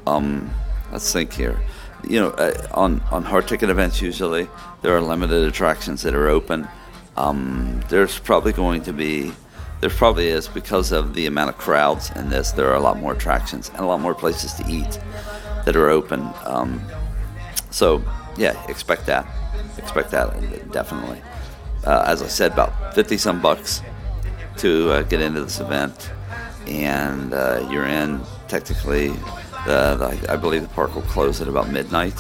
Um, 0.08 0.49
let's 0.89 1.12
think 1.12 1.34
here. 1.34 1.60
You 2.08 2.21
know, 2.21 2.30
uh, 2.30 2.54
on 2.71 3.01
on 3.12 3.23
hard 3.23 3.47
ticket 3.49 3.69
events 3.69 4.01
usually 4.01 4.47
there 4.84 4.95
are 4.95 5.01
limited 5.01 5.43
attractions 5.43 6.01
that 6.04 6.15
are 6.15 6.30
open. 6.30 6.65
Um, 7.17 7.82
there's 7.89 8.19
probably 8.19 8.54
going 8.54 8.84
to 8.84 8.93
be 8.93 9.32
there 9.82 9.89
probably 9.89 10.30
is 10.30 10.47
because 10.47 10.91
of 10.91 11.13
the 11.13 11.25
amount 11.25 11.49
of 11.49 11.58
crowds 11.58 12.10
in 12.12 12.30
this. 12.30 12.51
There 12.51 12.69
are 12.69 12.75
a 12.75 12.80
lot 12.80 12.97
more 12.97 13.13
attractions 13.13 13.69
and 13.69 13.80
a 13.80 13.86
lot 13.86 13.99
more 13.99 14.15
places 14.15 14.54
to 14.54 14.65
eat 14.67 14.99
that 15.65 15.75
are 15.75 15.89
open. 15.89 16.28
Um, 16.43 16.82
so 17.71 18.01
yeah, 18.38 18.65
expect 18.69 19.06
that. 19.08 19.28
Expect 19.78 20.12
that 20.12 20.71
definitely 20.71 21.21
uh, 21.86 22.04
as 22.06 22.21
I 22.21 22.28
said, 22.28 22.51
about 22.51 22.95
50 22.95 23.17
some 23.17 23.41
bucks 23.41 23.82
to 24.58 24.91
uh, 24.91 25.01
get 25.04 25.21
into 25.21 25.43
this 25.43 25.60
event. 25.60 26.12
And 26.67 27.34
uh, 27.34 27.67
you're 27.71 27.86
in 27.86 28.21
technically, 28.47 29.10
the, 29.65 29.95
the, 29.95 30.25
I 30.30 30.36
believe 30.36 30.63
the 30.63 30.67
park 30.69 30.95
will 30.95 31.04
close 31.04 31.41
at 31.41 31.47
about 31.47 31.69
midnight. 31.69 32.17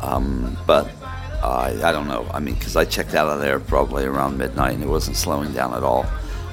Um, 0.00 0.56
but 0.66 0.90
I, 1.48 1.88
I 1.88 1.92
don't 1.92 2.08
know. 2.08 2.28
I 2.32 2.40
mean, 2.40 2.54
because 2.54 2.76
I 2.76 2.84
checked 2.84 3.14
out 3.14 3.28
of 3.28 3.40
there 3.40 3.58
probably 3.58 4.04
around 4.04 4.38
midnight 4.38 4.74
and 4.74 4.82
it 4.82 4.88
wasn't 4.88 5.16
slowing 5.16 5.52
down 5.52 5.74
at 5.74 5.82
all. 5.82 6.06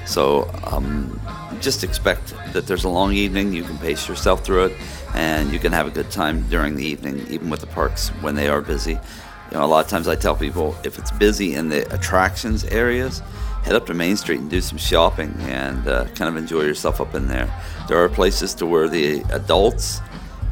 So 0.06 0.50
um, 0.64 1.20
just 1.60 1.84
expect 1.84 2.34
that 2.52 2.66
there's 2.66 2.84
a 2.84 2.88
long 2.88 3.12
evening. 3.12 3.52
You 3.52 3.62
can 3.62 3.78
pace 3.78 4.08
yourself 4.08 4.44
through 4.44 4.66
it 4.66 4.76
and 5.14 5.52
you 5.52 5.58
can 5.58 5.72
have 5.72 5.86
a 5.86 5.90
good 5.90 6.10
time 6.10 6.48
during 6.48 6.74
the 6.74 6.84
evening, 6.84 7.26
even 7.28 7.50
with 7.50 7.60
the 7.60 7.66
parks 7.68 8.08
when 8.20 8.34
they 8.34 8.48
are 8.48 8.60
busy. 8.60 8.92
You 8.92 9.58
know, 9.58 9.64
a 9.64 9.66
lot 9.66 9.84
of 9.84 9.90
times 9.90 10.08
I 10.08 10.16
tell 10.16 10.36
people 10.36 10.76
if 10.84 10.98
it's 10.98 11.10
busy 11.12 11.54
in 11.54 11.68
the 11.68 11.92
attractions 11.94 12.64
areas, 12.64 13.20
head 13.62 13.74
up 13.74 13.86
to 13.86 13.94
Main 13.94 14.16
Street 14.16 14.40
and 14.40 14.50
do 14.50 14.60
some 14.60 14.78
shopping 14.78 15.34
and 15.40 15.86
uh, 15.86 16.06
kind 16.14 16.28
of 16.28 16.36
enjoy 16.36 16.62
yourself 16.62 17.00
up 17.00 17.14
in 17.14 17.28
there. 17.28 17.52
There 17.88 18.02
are 18.02 18.08
places 18.08 18.54
to 18.54 18.66
where 18.66 18.88
the 18.88 19.20
adults 19.30 20.00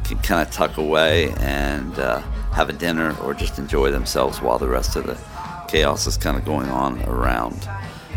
can 0.03 0.17
kind 0.19 0.45
of 0.45 0.53
tuck 0.53 0.77
away 0.77 1.31
and 1.39 1.97
uh, 1.97 2.21
have 2.53 2.69
a 2.69 2.73
dinner 2.73 3.15
or 3.21 3.33
just 3.33 3.59
enjoy 3.59 3.91
themselves 3.91 4.41
while 4.41 4.57
the 4.57 4.67
rest 4.67 4.95
of 4.95 5.05
the 5.05 5.17
chaos 5.67 6.07
is 6.07 6.17
kind 6.17 6.37
of 6.37 6.45
going 6.45 6.69
on 6.69 7.01
around. 7.03 7.67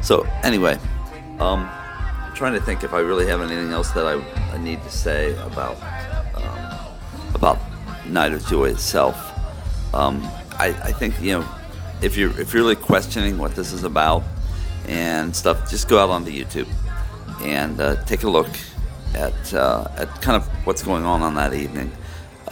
So 0.02 0.26
anyway, 0.42 0.78
um, 1.38 1.68
I'm 2.32 2.34
trying 2.34 2.54
to 2.54 2.60
think 2.60 2.82
if 2.82 2.94
I 2.94 3.00
really 3.00 3.26
have 3.26 3.40
anything 3.40 3.70
else 3.72 3.90
that 3.92 4.06
I, 4.06 4.14
I 4.52 4.58
need 4.58 4.82
to 4.82 4.90
say 4.90 5.34
about 5.42 5.76
um, 6.34 6.94
about 7.34 7.58
Night 8.06 8.32
of 8.32 8.46
Joy 8.46 8.70
itself. 8.70 9.16
Um, 9.94 10.22
I, 10.58 10.68
I 10.82 10.92
think 10.92 11.20
you 11.20 11.38
know 11.38 11.48
if 12.00 12.16
you're 12.16 12.30
if 12.40 12.52
you're 12.52 12.62
really 12.62 12.76
questioning 12.76 13.38
what 13.38 13.54
this 13.54 13.72
is 13.72 13.84
about 13.84 14.22
and 14.88 15.34
stuff, 15.34 15.70
just 15.70 15.88
go 15.88 15.98
out 15.98 16.10
onto 16.10 16.30
YouTube 16.30 16.68
and 17.42 17.80
uh, 17.80 18.02
take 18.04 18.24
a 18.24 18.30
look 18.30 18.48
at 19.14 19.54
uh, 19.54 19.86
at 19.96 20.08
kind 20.22 20.36
of 20.36 20.46
what's 20.66 20.82
going 20.82 21.04
on 21.04 21.22
on 21.22 21.34
that 21.34 21.54
evening. 21.54 21.92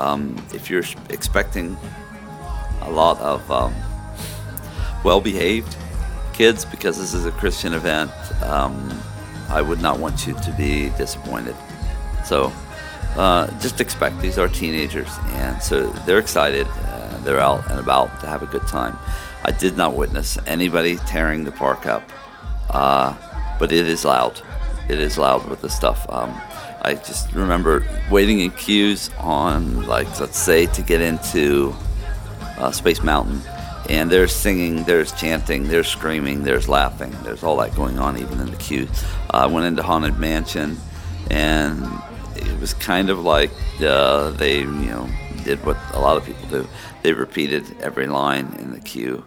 Um, 0.00 0.36
if 0.54 0.70
you're 0.70 0.84
expecting 1.10 1.76
a 2.82 2.90
lot 2.90 3.18
of 3.20 3.48
um, 3.50 3.74
well-behaved 5.04 5.76
kids, 6.32 6.64
because 6.64 6.98
this 6.98 7.14
is 7.14 7.26
a 7.26 7.32
Christian 7.32 7.74
event, 7.74 8.10
um, 8.42 8.74
I 9.48 9.60
would 9.62 9.80
not 9.80 9.98
want 9.98 10.26
you 10.26 10.34
to 10.34 10.54
be 10.56 10.90
disappointed. 10.90 11.56
So 12.24 12.52
uh, 13.16 13.46
just 13.60 13.80
expect 13.80 14.20
these 14.20 14.38
are 14.38 14.48
teenagers, 14.48 15.10
and 15.32 15.62
so 15.62 15.88
they're 16.06 16.18
excited 16.18 16.66
they're 17.24 17.40
out 17.40 17.68
and 17.70 17.78
about 17.78 18.20
to 18.20 18.26
have 18.26 18.42
a 18.42 18.46
good 18.46 18.66
time. 18.66 18.96
I 19.44 19.52
did 19.52 19.76
not 19.76 19.94
witness 19.94 20.38
anybody 20.46 20.96
tearing 20.96 21.44
the 21.44 21.52
park 21.52 21.86
up, 21.86 22.02
uh, 22.70 23.14
but 23.58 23.72
it 23.72 23.86
is 23.86 24.04
loud. 24.04 24.40
It 24.88 24.98
is 24.98 25.18
loud 25.18 25.48
with 25.48 25.60
the 25.60 25.70
stuff. 25.70 26.06
Um, 26.08 26.40
I 26.82 26.94
just 26.94 27.32
remember 27.32 27.84
waiting 28.10 28.40
in 28.40 28.50
queues 28.52 29.10
on, 29.18 29.86
like, 29.86 30.18
let's 30.18 30.38
say, 30.38 30.66
to 30.66 30.82
get 30.82 31.00
into 31.00 31.74
uh, 32.58 32.70
Space 32.70 33.02
Mountain, 33.02 33.42
and 33.90 34.10
there's 34.10 34.34
singing, 34.34 34.84
there's 34.84 35.12
chanting, 35.12 35.68
there's 35.68 35.88
screaming, 35.88 36.42
there's 36.42 36.68
laughing, 36.68 37.14
there's 37.22 37.42
all 37.42 37.56
that 37.58 37.74
going 37.74 37.98
on 37.98 38.16
even 38.18 38.40
in 38.40 38.50
the 38.50 38.56
queue. 38.56 38.88
Uh, 39.32 39.38
I 39.38 39.46
went 39.46 39.66
into 39.66 39.82
Haunted 39.82 40.18
Mansion, 40.18 40.78
and 41.30 41.86
it 42.36 42.60
was 42.60 42.72
kind 42.74 43.10
of 43.10 43.20
like 43.20 43.50
uh, 43.82 44.30
they, 44.30 44.60
you 44.60 44.66
know, 44.66 45.08
did 45.44 45.64
what 45.66 45.76
a 45.92 46.00
lot 46.00 46.16
of 46.16 46.24
people 46.24 46.48
do. 46.48 46.68
They 47.02 47.12
repeated 47.12 47.64
every 47.80 48.06
line 48.06 48.54
in 48.58 48.72
the 48.72 48.80
queue 48.80 49.24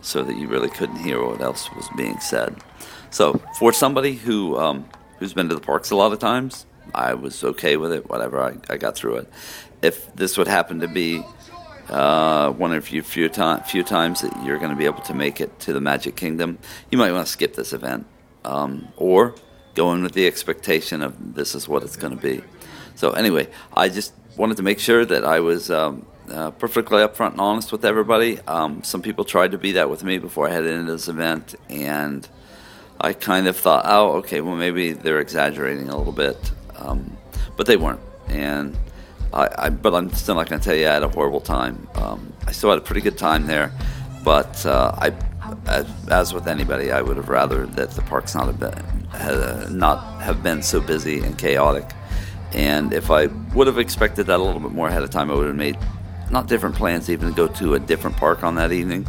so 0.00 0.22
that 0.22 0.36
you 0.36 0.48
really 0.48 0.70
couldn't 0.70 0.96
hear 0.96 1.24
what 1.24 1.40
else 1.40 1.68
was 1.74 1.88
being 1.96 2.18
said. 2.20 2.56
So, 3.10 3.40
for 3.58 3.72
somebody 3.72 4.14
who 4.14 4.58
um, 4.58 4.88
who's 5.18 5.34
been 5.34 5.48
to 5.48 5.54
the 5.54 5.60
parks 5.60 5.90
a 5.90 5.96
lot 5.96 6.12
of 6.12 6.18
times, 6.18 6.66
I 6.94 7.14
was 7.14 7.42
okay 7.44 7.76
with 7.76 7.92
it. 7.92 8.08
Whatever, 8.08 8.42
I, 8.42 8.56
I 8.68 8.76
got 8.76 8.96
through 8.96 9.16
it. 9.16 9.32
If 9.82 10.14
this 10.14 10.36
would 10.38 10.48
happen 10.48 10.80
to 10.80 10.88
be 10.88 11.22
uh, 11.88 12.50
one 12.52 12.72
of 12.72 12.90
your 12.90 13.04
few, 13.04 13.28
few 13.28 13.82
times 13.82 14.22
that 14.22 14.44
you're 14.44 14.58
going 14.58 14.70
to 14.70 14.76
be 14.76 14.86
able 14.86 15.02
to 15.02 15.14
make 15.14 15.40
it 15.40 15.58
to 15.60 15.72
the 15.72 15.80
Magic 15.80 16.16
Kingdom, 16.16 16.58
you 16.90 16.98
might 16.98 17.12
want 17.12 17.26
to 17.26 17.32
skip 17.32 17.54
this 17.54 17.72
event 17.72 18.06
um, 18.44 18.88
or 18.96 19.34
go 19.74 19.92
in 19.92 20.02
with 20.02 20.12
the 20.12 20.26
expectation 20.26 21.02
of 21.02 21.34
this 21.34 21.54
is 21.54 21.68
what 21.68 21.82
it's 21.82 21.96
going 21.96 22.16
to 22.16 22.22
be. 22.22 22.42
So 22.94 23.10
anyway, 23.10 23.48
I 23.76 23.88
just 23.88 24.14
wanted 24.36 24.56
to 24.56 24.62
make 24.62 24.80
sure 24.80 25.04
that 25.04 25.24
I 25.24 25.40
was 25.40 25.70
um, 25.70 26.06
uh, 26.30 26.50
perfectly 26.52 27.02
upfront 27.02 27.32
and 27.32 27.40
honest 27.40 27.72
with 27.72 27.84
everybody. 27.84 28.40
Um, 28.40 28.82
some 28.82 29.02
people 29.02 29.24
tried 29.24 29.52
to 29.52 29.58
be 29.58 29.72
that 29.72 29.90
with 29.90 30.02
me 30.02 30.18
before 30.18 30.48
I 30.48 30.52
headed 30.52 30.72
into 30.72 30.92
this 30.92 31.08
event, 31.08 31.54
and 31.68 32.26
I 33.00 33.12
kind 33.12 33.46
of 33.46 33.56
thought, 33.56 33.84
oh, 33.86 34.12
okay, 34.18 34.40
well 34.40 34.56
maybe 34.56 34.92
they're 34.92 35.20
exaggerating 35.20 35.88
a 35.88 35.96
little 35.96 36.12
bit, 36.12 36.52
um, 36.78 37.16
but 37.56 37.66
they 37.66 37.76
weren't. 37.76 38.00
And 38.28 38.76
I, 39.32 39.48
I 39.58 39.68
but 39.70 39.94
I'm 39.94 40.12
still 40.12 40.34
not 40.34 40.48
going 40.48 40.60
to 40.60 40.64
tell 40.64 40.76
you 40.76 40.88
I 40.88 40.94
had 40.94 41.02
a 41.02 41.08
horrible 41.08 41.40
time. 41.40 41.86
Um, 41.94 42.32
I 42.46 42.52
still 42.52 42.70
had 42.70 42.78
a 42.78 42.82
pretty 42.82 43.00
good 43.00 43.18
time 43.18 43.46
there, 43.46 43.72
but 44.24 44.64
uh, 44.66 44.92
I, 44.96 45.12
as, 45.66 45.86
as, 46.10 46.34
with 46.34 46.48
anybody, 46.48 46.90
I 46.90 47.02
would 47.02 47.16
have 47.16 47.28
rather 47.28 47.66
that 47.66 47.90
the 47.92 48.02
parks 48.02 48.34
not 48.34 48.46
have 48.46 48.60
been 48.60 49.06
uh, 49.14 49.68
not 49.70 50.22
have 50.22 50.42
been 50.42 50.62
so 50.62 50.80
busy 50.80 51.20
and 51.20 51.38
chaotic. 51.38 51.84
And 52.52 52.92
if 52.92 53.10
I 53.10 53.26
would 53.54 53.66
have 53.66 53.78
expected 53.78 54.26
that 54.26 54.40
a 54.40 54.42
little 54.42 54.60
bit 54.60 54.72
more 54.72 54.88
ahead 54.88 55.02
of 55.02 55.10
time, 55.10 55.30
I 55.30 55.34
would 55.34 55.46
have 55.46 55.56
made 55.56 55.76
not 56.30 56.48
different 56.48 56.74
plans 56.74 57.10
even 57.10 57.28
to 57.28 57.34
go 57.34 57.46
to 57.48 57.74
a 57.74 57.78
different 57.78 58.16
park 58.16 58.42
on 58.42 58.54
that 58.56 58.72
evening, 58.72 59.06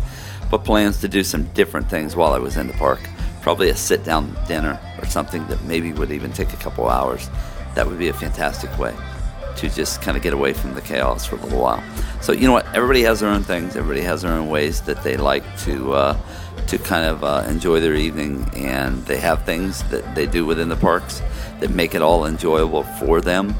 but 0.51 0.63
plans 0.63 0.99
to 1.01 1.07
do 1.07 1.23
some 1.23 1.43
different 1.53 1.89
things 1.89 2.15
while 2.15 2.33
I 2.33 2.39
was 2.39 2.57
in 2.57 2.67
the 2.67 2.73
park. 2.73 2.99
Probably 3.41 3.69
a 3.69 3.75
sit 3.75 4.03
down 4.03 4.37
dinner 4.47 4.79
or 4.99 5.05
something 5.05 5.47
that 5.47 5.63
maybe 5.63 5.93
would 5.93 6.11
even 6.11 6.31
take 6.33 6.53
a 6.53 6.57
couple 6.57 6.89
hours. 6.89 7.29
That 7.77 7.85
would 7.85 7.99
be 7.99 8.07
a 8.07 8.13
fantastic 8.13 8.75
way 8.79 8.95
to 9.57 9.69
just 9.69 10.01
kind 10.01 10.17
of 10.17 10.23
get 10.23 10.33
away 10.33 10.51
from 10.51 10.73
the 10.73 10.81
chaos 10.81 11.27
for 11.27 11.35
a 11.35 11.39
little 11.43 11.61
while. 11.61 11.83
So 12.21 12.31
you 12.31 12.47
know 12.47 12.53
what? 12.53 12.65
Everybody 12.73 13.03
has 13.03 13.19
their 13.19 13.29
own 13.29 13.43
things. 13.43 13.75
Everybody 13.75 14.01
has 14.01 14.23
their 14.23 14.31
own 14.31 14.49
ways 14.49 14.81
that 14.81 15.03
they 15.03 15.15
like 15.15 15.43
to 15.59 15.93
uh, 15.93 16.17
to 16.65 16.79
kind 16.79 17.05
of 17.05 17.23
uh, 17.23 17.45
enjoy 17.47 17.79
their 17.79 17.93
evening, 17.93 18.49
and 18.55 19.05
they 19.05 19.17
have 19.17 19.43
things 19.43 19.83
that 19.89 20.15
they 20.15 20.25
do 20.25 20.43
within 20.43 20.69
the 20.69 20.75
parks 20.75 21.21
that 21.59 21.69
make 21.69 21.93
it 21.93 22.01
all 22.01 22.25
enjoyable 22.25 22.81
for 22.81 23.21
them. 23.21 23.53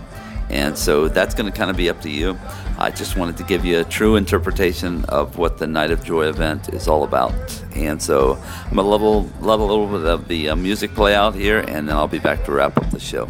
And 0.50 0.76
so 0.76 1.10
that's 1.10 1.36
going 1.36 1.52
to 1.52 1.56
kind 1.56 1.70
of 1.70 1.78
be 1.78 1.88
up 1.88 2.02
to 2.02 2.10
you. 2.10 2.40
I 2.80 2.90
just 2.90 3.18
wanted 3.18 3.38
to 3.38 3.44
give 3.44 3.64
you 3.66 3.82
a 3.82 3.84
true 3.84 4.16
interpretation 4.16 5.06
of 5.06 5.38
what 5.38 5.60
the 5.60 5.68
Night 5.68 5.92
of 5.92 6.04
Joy 6.04 6.26
event 6.26 6.74
is 6.74 6.88
all 6.88 7.04
about. 7.04 7.36
And 7.76 8.02
so 8.02 8.42
I'm 8.66 8.78
going 8.78 8.88
to 8.88 9.46
let 9.46 9.60
a 9.60 9.64
little 9.64 9.86
bit 9.86 10.08
of 10.08 10.28
the 10.28 10.50
uh, 10.50 10.56
music 10.56 10.96
play 10.96 11.14
out 11.14 11.36
here, 11.36 11.60
and 11.60 11.88
then 11.88 11.96
I'll 11.96 12.08
be 12.08 12.18
back 12.18 12.46
to 12.46 12.52
wrap 12.52 12.78
up 12.78 12.90
the 12.90 13.00
show. 13.00 13.30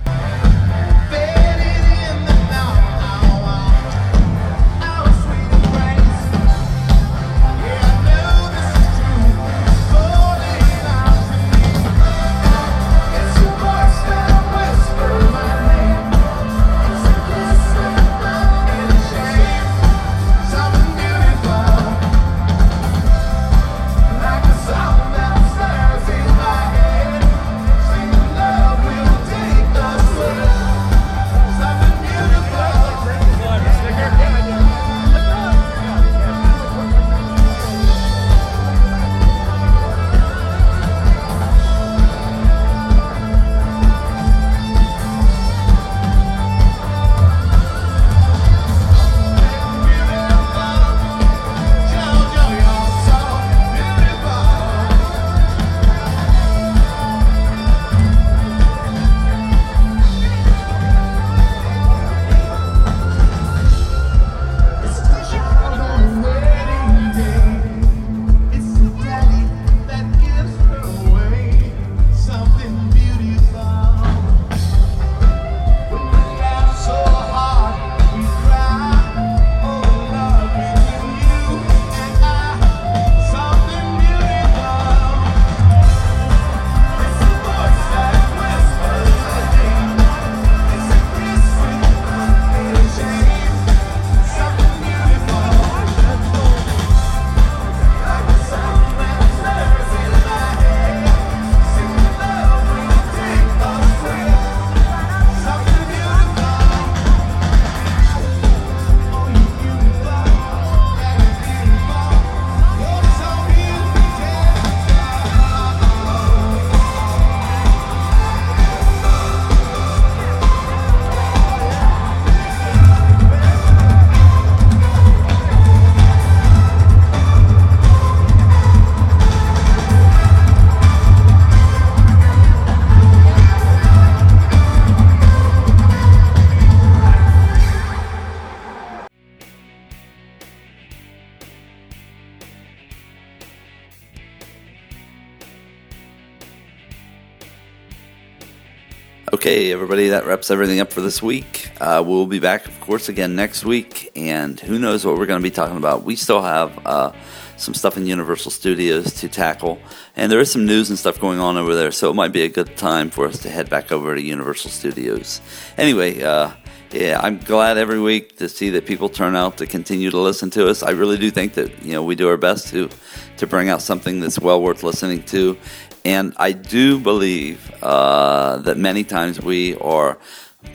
Okay, 149.58 149.72
everybody, 149.72 150.10
that 150.10 150.28
wraps 150.28 150.52
everything 150.52 150.80
up 150.80 150.94
for 150.94 151.02
this 151.02 151.20
week. 151.20 151.72
Uh, 151.82 152.04
we'll 152.06 152.28
be 152.28 152.38
back, 152.38 152.68
of 152.68 152.80
course, 152.80 153.10
again 153.10 153.36
next 153.36 153.66
week, 153.66 154.12
and 154.16 154.60
who 154.60 154.78
knows 154.78 155.04
what 155.04 155.18
we're 155.18 155.26
going 155.26 155.42
to 155.42 155.44
be 155.44 155.50
talking 155.50 155.78
about. 155.78 156.04
We 156.04 156.16
still 156.16 156.44
have 156.44 156.80
uh, 156.86 157.12
some 157.56 157.74
stuff 157.74 157.98
in 157.98 158.06
Universal 158.06 158.52
Studios 158.52 159.16
to 159.16 159.28
tackle, 159.28 159.80
and 160.16 160.32
there 160.32 160.40
is 160.40 160.52
some 160.52 160.68
news 160.68 160.92
and 160.92 161.00
stuff 161.00 161.20
going 161.20 161.40
on 161.40 161.58
over 161.58 161.74
there, 161.74 161.90
so 161.90 162.12
it 162.12 162.14
might 162.14 162.32
be 162.32 162.44
a 162.44 162.50
good 162.50 162.78
time 162.78 163.10
for 163.10 163.26
us 163.26 163.40
to 163.40 163.50
head 163.50 163.68
back 163.68 163.92
over 163.92 164.14
to 164.14 164.22
Universal 164.22 164.70
Studios. 164.70 165.42
Anyway, 165.76 166.22
uh, 166.22 166.52
yeah, 166.92 167.20
I'm 167.22 167.40
glad 167.40 167.78
every 167.78 168.00
week 168.00 168.38
to 168.38 168.48
see 168.48 168.70
that 168.72 168.86
people 168.86 169.10
turn 169.10 169.36
out 169.36 169.58
to 169.58 169.68
continue 169.68 170.10
to 170.10 170.20
listen 170.20 170.50
to 170.52 170.68
us. 170.68 170.84
I 170.84 170.92
really 170.92 171.18
do 171.18 171.30
think 171.30 171.54
that 171.54 171.84
you 171.84 171.94
know 171.94 172.04
we 172.04 172.16
do 172.16 172.30
our 172.30 172.38
best 172.38 172.70
to 172.70 172.90
to 173.38 173.48
bring 173.48 173.70
out 173.70 173.82
something 173.82 174.20
that's 174.20 174.40
well 174.40 174.62
worth 174.62 174.84
listening 174.84 175.24
to, 175.24 175.58
and 176.06 176.34
I 176.38 176.54
do 176.54 177.00
believe 177.00 177.72
uh, 177.84 178.58
that 178.60 178.78
many 178.78 179.04
times 179.04 179.42
we 179.42 179.76
are 179.78 180.18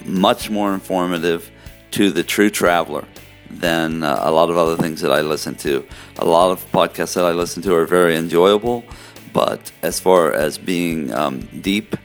much 0.04 0.50
more 0.50 0.74
informative 0.74 1.50
to 1.92 2.10
the 2.10 2.22
true 2.22 2.50
traveler 2.50 3.06
than 3.50 4.02
uh, 4.02 4.18
a 4.22 4.30
lot 4.30 4.50
of 4.50 4.56
other 4.56 4.76
things 4.76 5.00
that 5.00 5.12
I 5.12 5.20
listen 5.20 5.54
to. 5.56 5.86
A 6.18 6.24
lot 6.24 6.50
of 6.50 6.64
podcasts 6.72 7.14
that 7.14 7.24
I 7.24 7.32
listen 7.32 7.62
to 7.62 7.74
are 7.74 7.86
very 7.86 8.16
enjoyable, 8.16 8.84
but 9.32 9.72
as 9.82 10.00
far 10.00 10.32
as 10.32 10.58
being 10.58 11.12
um, 11.12 11.40
deep 11.60 11.96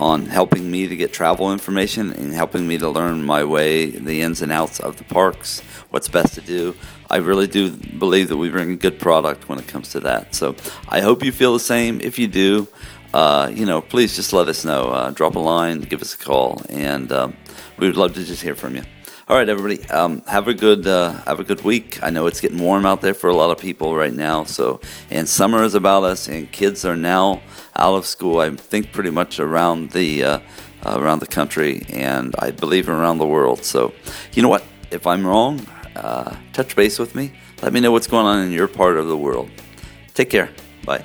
on 0.00 0.26
helping 0.26 0.70
me 0.70 0.88
to 0.88 0.96
get 0.96 1.12
travel 1.12 1.52
information 1.52 2.12
and 2.12 2.32
helping 2.32 2.66
me 2.66 2.78
to 2.78 2.88
learn 2.88 3.24
my 3.24 3.44
way, 3.44 3.86
the 3.86 4.22
ins 4.22 4.42
and 4.42 4.50
outs 4.50 4.80
of 4.80 4.96
the 4.96 5.04
parks, 5.04 5.60
what's 5.90 6.08
best 6.08 6.34
to 6.34 6.40
do. 6.40 6.74
I 7.08 7.18
really 7.18 7.46
do 7.46 7.70
believe 7.70 8.28
that 8.28 8.36
we 8.36 8.48
bring 8.50 8.72
a 8.72 8.76
good 8.76 8.98
product 8.98 9.48
when 9.48 9.58
it 9.58 9.68
comes 9.68 9.90
to 9.90 10.00
that. 10.00 10.34
So 10.34 10.56
I 10.88 11.00
hope 11.00 11.22
you 11.22 11.30
feel 11.30 11.52
the 11.52 11.60
same. 11.60 12.00
If 12.00 12.18
you 12.18 12.26
do, 12.26 12.66
uh, 13.12 13.48
you 13.54 13.64
know, 13.64 13.80
please 13.80 14.16
just 14.16 14.32
let 14.32 14.48
us 14.48 14.64
know. 14.64 14.88
Uh, 14.88 15.10
drop 15.10 15.36
a 15.36 15.38
line, 15.38 15.80
give 15.82 16.02
us 16.02 16.14
a 16.14 16.18
call, 16.18 16.60
and 16.68 17.12
um, 17.12 17.36
we 17.78 17.86
would 17.86 17.96
love 17.96 18.14
to 18.14 18.24
just 18.24 18.42
hear 18.42 18.56
from 18.56 18.74
you. 18.74 18.82
All 19.26 19.36
right, 19.36 19.48
everybody, 19.48 19.82
um, 19.88 20.20
have 20.26 20.48
a 20.48 20.54
good 20.54 20.86
uh, 20.86 21.12
have 21.24 21.40
a 21.40 21.44
good 21.44 21.62
week. 21.62 22.02
I 22.02 22.10
know 22.10 22.26
it's 22.26 22.40
getting 22.42 22.58
warm 22.58 22.84
out 22.84 23.00
there 23.00 23.14
for 23.14 23.30
a 23.30 23.34
lot 23.34 23.50
of 23.50 23.58
people 23.58 23.96
right 23.96 24.12
now. 24.12 24.44
So, 24.44 24.80
and 25.08 25.26
summer 25.26 25.62
is 25.62 25.74
about 25.74 26.02
us, 26.02 26.28
and 26.28 26.50
kids 26.52 26.84
are 26.84 26.96
now 26.96 27.40
out 27.76 27.94
of 27.94 28.06
school, 28.06 28.38
I 28.38 28.50
think 28.50 28.92
pretty 28.92 29.10
much 29.10 29.40
around 29.40 29.90
the 29.90 30.24
uh, 30.24 30.40
uh 30.84 31.00
around 31.00 31.20
the 31.20 31.26
country 31.26 31.82
and 31.90 32.34
I 32.38 32.50
believe 32.50 32.88
around 32.88 33.18
the 33.18 33.26
world. 33.26 33.64
So, 33.64 33.92
you 34.32 34.42
know 34.42 34.48
what? 34.48 34.64
If 34.90 35.06
I'm 35.06 35.26
wrong, 35.26 35.66
uh, 35.96 36.36
touch 36.52 36.76
base 36.76 36.98
with 36.98 37.14
me. 37.14 37.32
Let 37.62 37.72
me 37.72 37.80
know 37.80 37.92
what's 37.92 38.06
going 38.06 38.26
on 38.26 38.44
in 38.44 38.52
your 38.52 38.68
part 38.68 38.96
of 38.96 39.08
the 39.08 39.16
world. 39.16 39.50
Take 40.14 40.30
care. 40.30 40.50
Bye. 40.84 41.04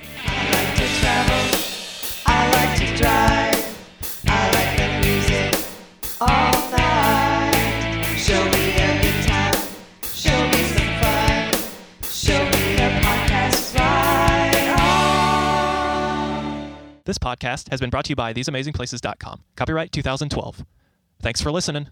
This 17.09 17.17
podcast 17.17 17.71
has 17.71 17.79
been 17.79 17.89
brought 17.89 18.05
to 18.05 18.09
you 18.09 18.15
by 18.15 18.35
theseamazingplaces.com. 18.35 19.41
Copyright 19.55 19.91
2012. 19.91 20.63
Thanks 21.19 21.41
for 21.41 21.51
listening. 21.51 21.87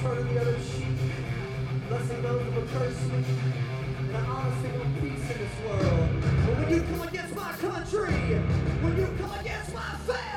turning 0.00 0.32
the 0.32 0.40
other 0.40 0.56
cheek, 0.58 0.96
blessing 1.88 2.22
those 2.22 2.42
who 2.42 2.60
are 2.60 2.66
cursing, 2.66 3.24
and 3.98 4.16
I 4.16 4.20
honestly 4.20 4.70
want 4.78 5.00
peace 5.00 5.30
in 5.30 5.38
this 5.38 5.56
world. 5.66 6.08
But 6.22 6.58
when 6.58 6.68
you 6.70 6.82
come 6.82 7.08
against 7.08 7.34
my 7.34 7.52
country, 7.52 8.14
when 8.80 8.96
you 8.96 9.08
come 9.18 9.40
against 9.40 9.74
my 9.74 9.96
faith, 10.06 10.27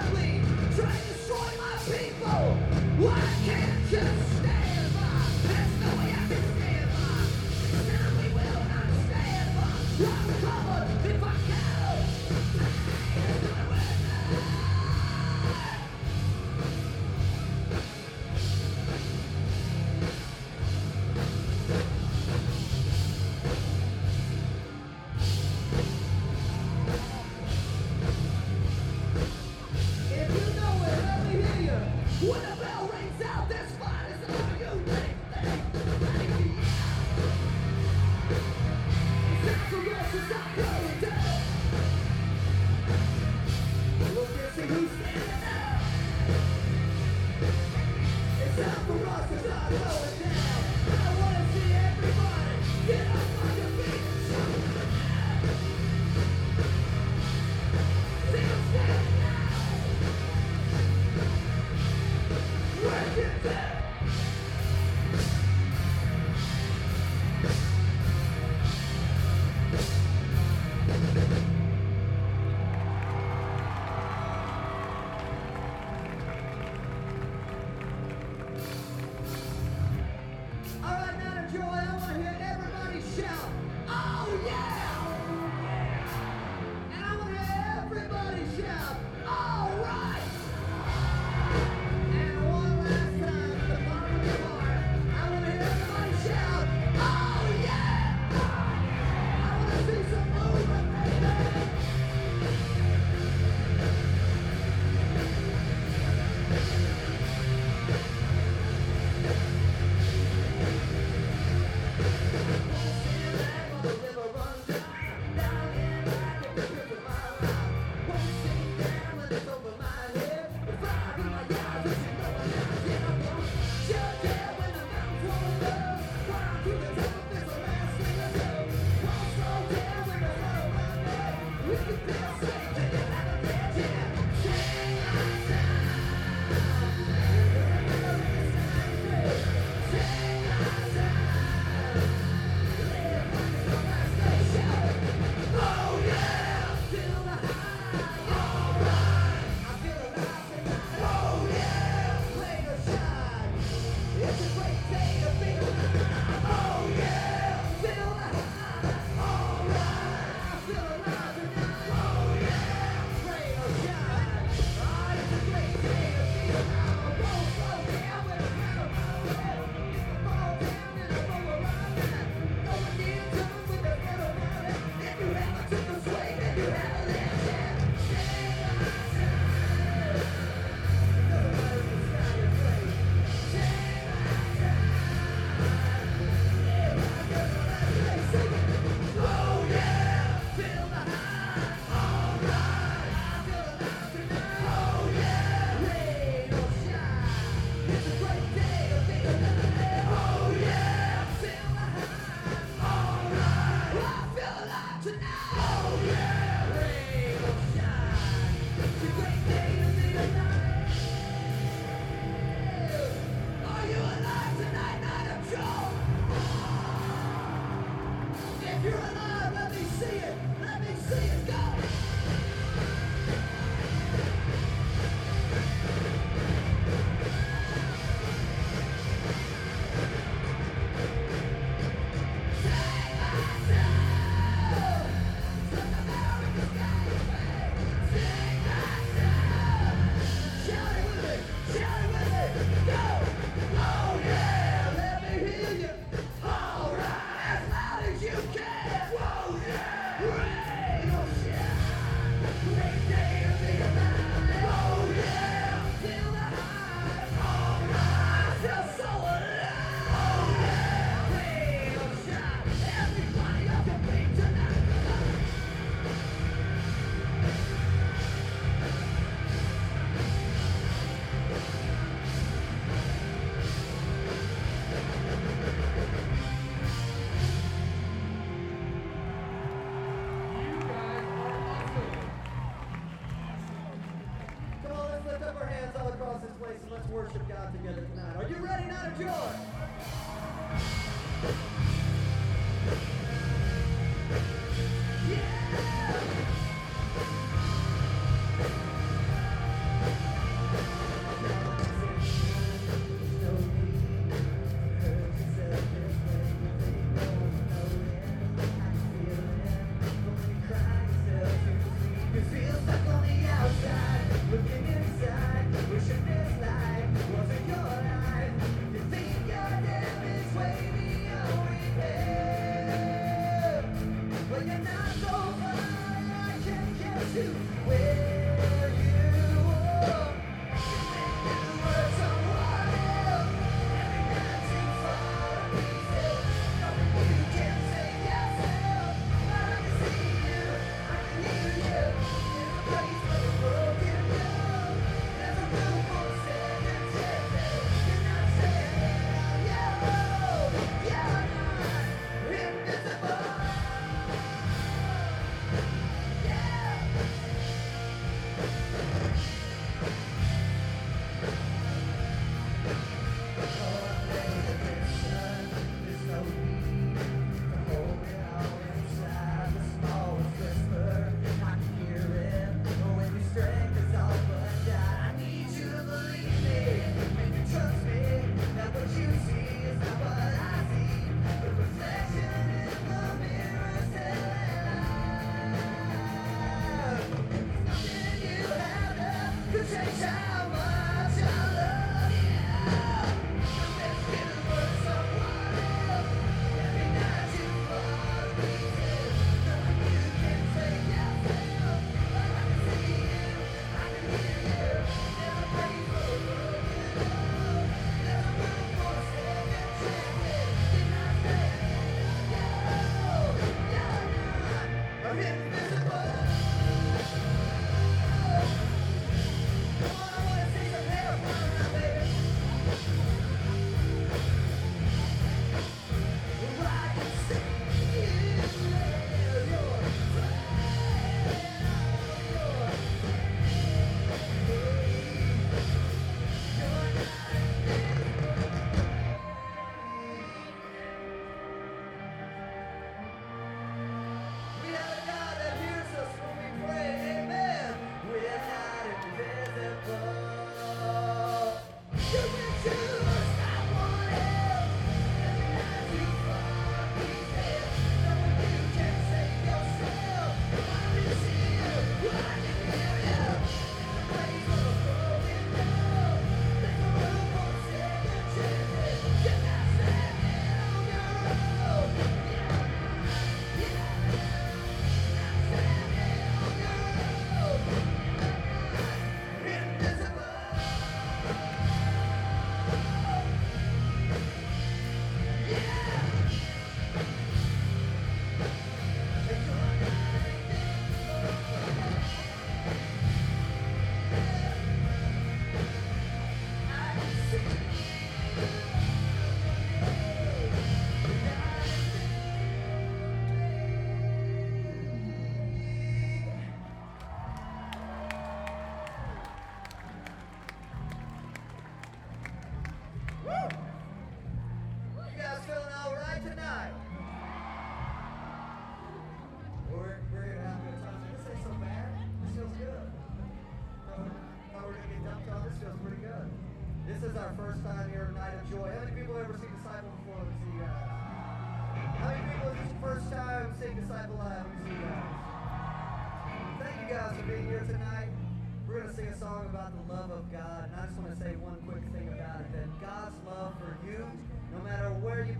joy. 81.52 81.60
I 81.60 81.98
want 81.98 82.16
to 82.16 82.22
hear 82.22 82.38
everybody 82.40 83.02
shout. 83.16 83.61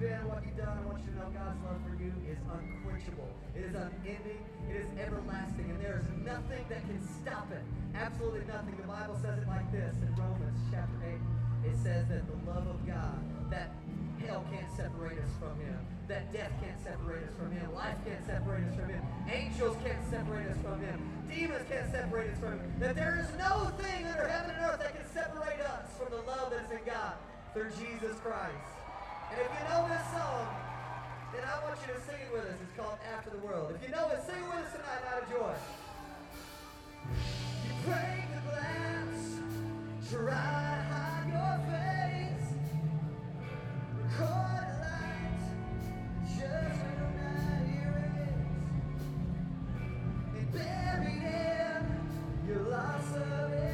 Been, 0.02 0.26
what 0.26 0.42
you've 0.42 0.58
done, 0.58 0.74
I 0.74 0.82
want 0.90 1.06
you 1.06 1.14
to 1.14 1.18
know 1.22 1.30
God's 1.30 1.62
love 1.62 1.78
for 1.86 1.94
you 2.02 2.10
is 2.26 2.42
unquenchable. 2.50 3.30
It 3.54 3.70
is 3.70 3.78
unending, 3.78 4.42
it 4.66 4.76
is 4.82 4.90
everlasting, 4.98 5.70
and 5.70 5.78
there 5.78 6.02
is 6.02 6.10
nothing 6.26 6.66
that 6.74 6.82
can 6.90 6.98
stop 7.22 7.46
it. 7.54 7.62
Absolutely 7.94 8.42
nothing. 8.50 8.74
The 8.82 8.90
Bible 8.90 9.14
says 9.22 9.38
it 9.38 9.46
like 9.46 9.70
this 9.70 9.94
in 10.02 10.10
Romans 10.18 10.58
chapter 10.74 10.98
8. 11.06 11.70
It 11.70 11.78
says 11.78 12.10
that 12.10 12.26
the 12.26 12.40
love 12.50 12.66
of 12.66 12.82
God, 12.90 13.22
that 13.54 13.78
hell 14.26 14.42
can't 14.50 14.66
separate 14.74 15.22
us 15.22 15.30
from 15.38 15.54
Him, 15.62 15.78
that 16.10 16.34
death 16.34 16.50
can't 16.58 16.82
separate 16.82 17.22
us 17.22 17.38
from 17.38 17.54
Him, 17.54 17.70
life 17.78 18.02
can't 18.02 18.26
separate 18.26 18.66
us 18.66 18.74
from 18.74 18.90
Him, 18.90 19.06
angels 19.30 19.78
can't 19.86 20.02
separate 20.10 20.50
us 20.50 20.58
from 20.66 20.82
Him, 20.82 20.98
demons 21.30 21.62
can't 21.70 21.90
separate 21.94 22.34
us 22.34 22.40
from 22.42 22.58
Him, 22.58 22.74
that 22.82 22.98
there 22.98 23.22
is 23.22 23.30
no 23.38 23.70
thing 23.78 24.02
under 24.10 24.26
heaven 24.26 24.50
and 24.50 24.66
earth 24.66 24.82
that 24.82 24.98
can 24.98 25.06
separate 25.14 25.62
us 25.62 25.86
from 25.94 26.10
the 26.10 26.26
love 26.26 26.50
that's 26.50 26.74
in 26.74 26.82
God 26.90 27.22
through 27.54 27.70
Jesus 27.78 28.18
Christ. 28.26 28.81
And 29.32 29.40
if 29.40 29.48
you 29.48 29.64
know 29.70 29.88
this 29.88 30.06
song, 30.12 30.48
then 31.34 31.44
I 31.48 31.64
want 31.64 31.80
you 31.88 31.94
to 31.94 32.02
sing 32.02 32.20
it 32.20 32.32
with 32.34 32.44
us. 32.44 32.58
It's 32.62 32.76
called 32.78 33.00
After 33.16 33.30
the 33.30 33.38
World. 33.38 33.74
If 33.74 33.82
you 33.88 33.96
know 33.96 34.10
it, 34.10 34.22
sing 34.26 34.36
it 34.36 34.44
with 34.44 34.66
us 34.66 34.72
tonight 34.74 35.04
out 35.08 35.24
of 35.24 35.30
joy. 35.30 35.56
You 37.64 37.72
break 37.86 38.28
the 38.36 38.42
glass, 38.50 39.40
try 40.12 40.26
to 40.28 40.84
hide 40.92 41.28
your 41.32 41.56
face. 41.72 42.50
Record 43.96 44.70
light, 44.84 45.44
just 46.28 46.80
will 46.92 47.14
not 47.16 47.64
erase. 47.72 48.44
And 50.36 50.48
buried 50.52 51.24
in 51.24 51.82
your 52.50 52.64
loss 52.70 53.10
of 53.16 53.54
innocence, 53.54 53.71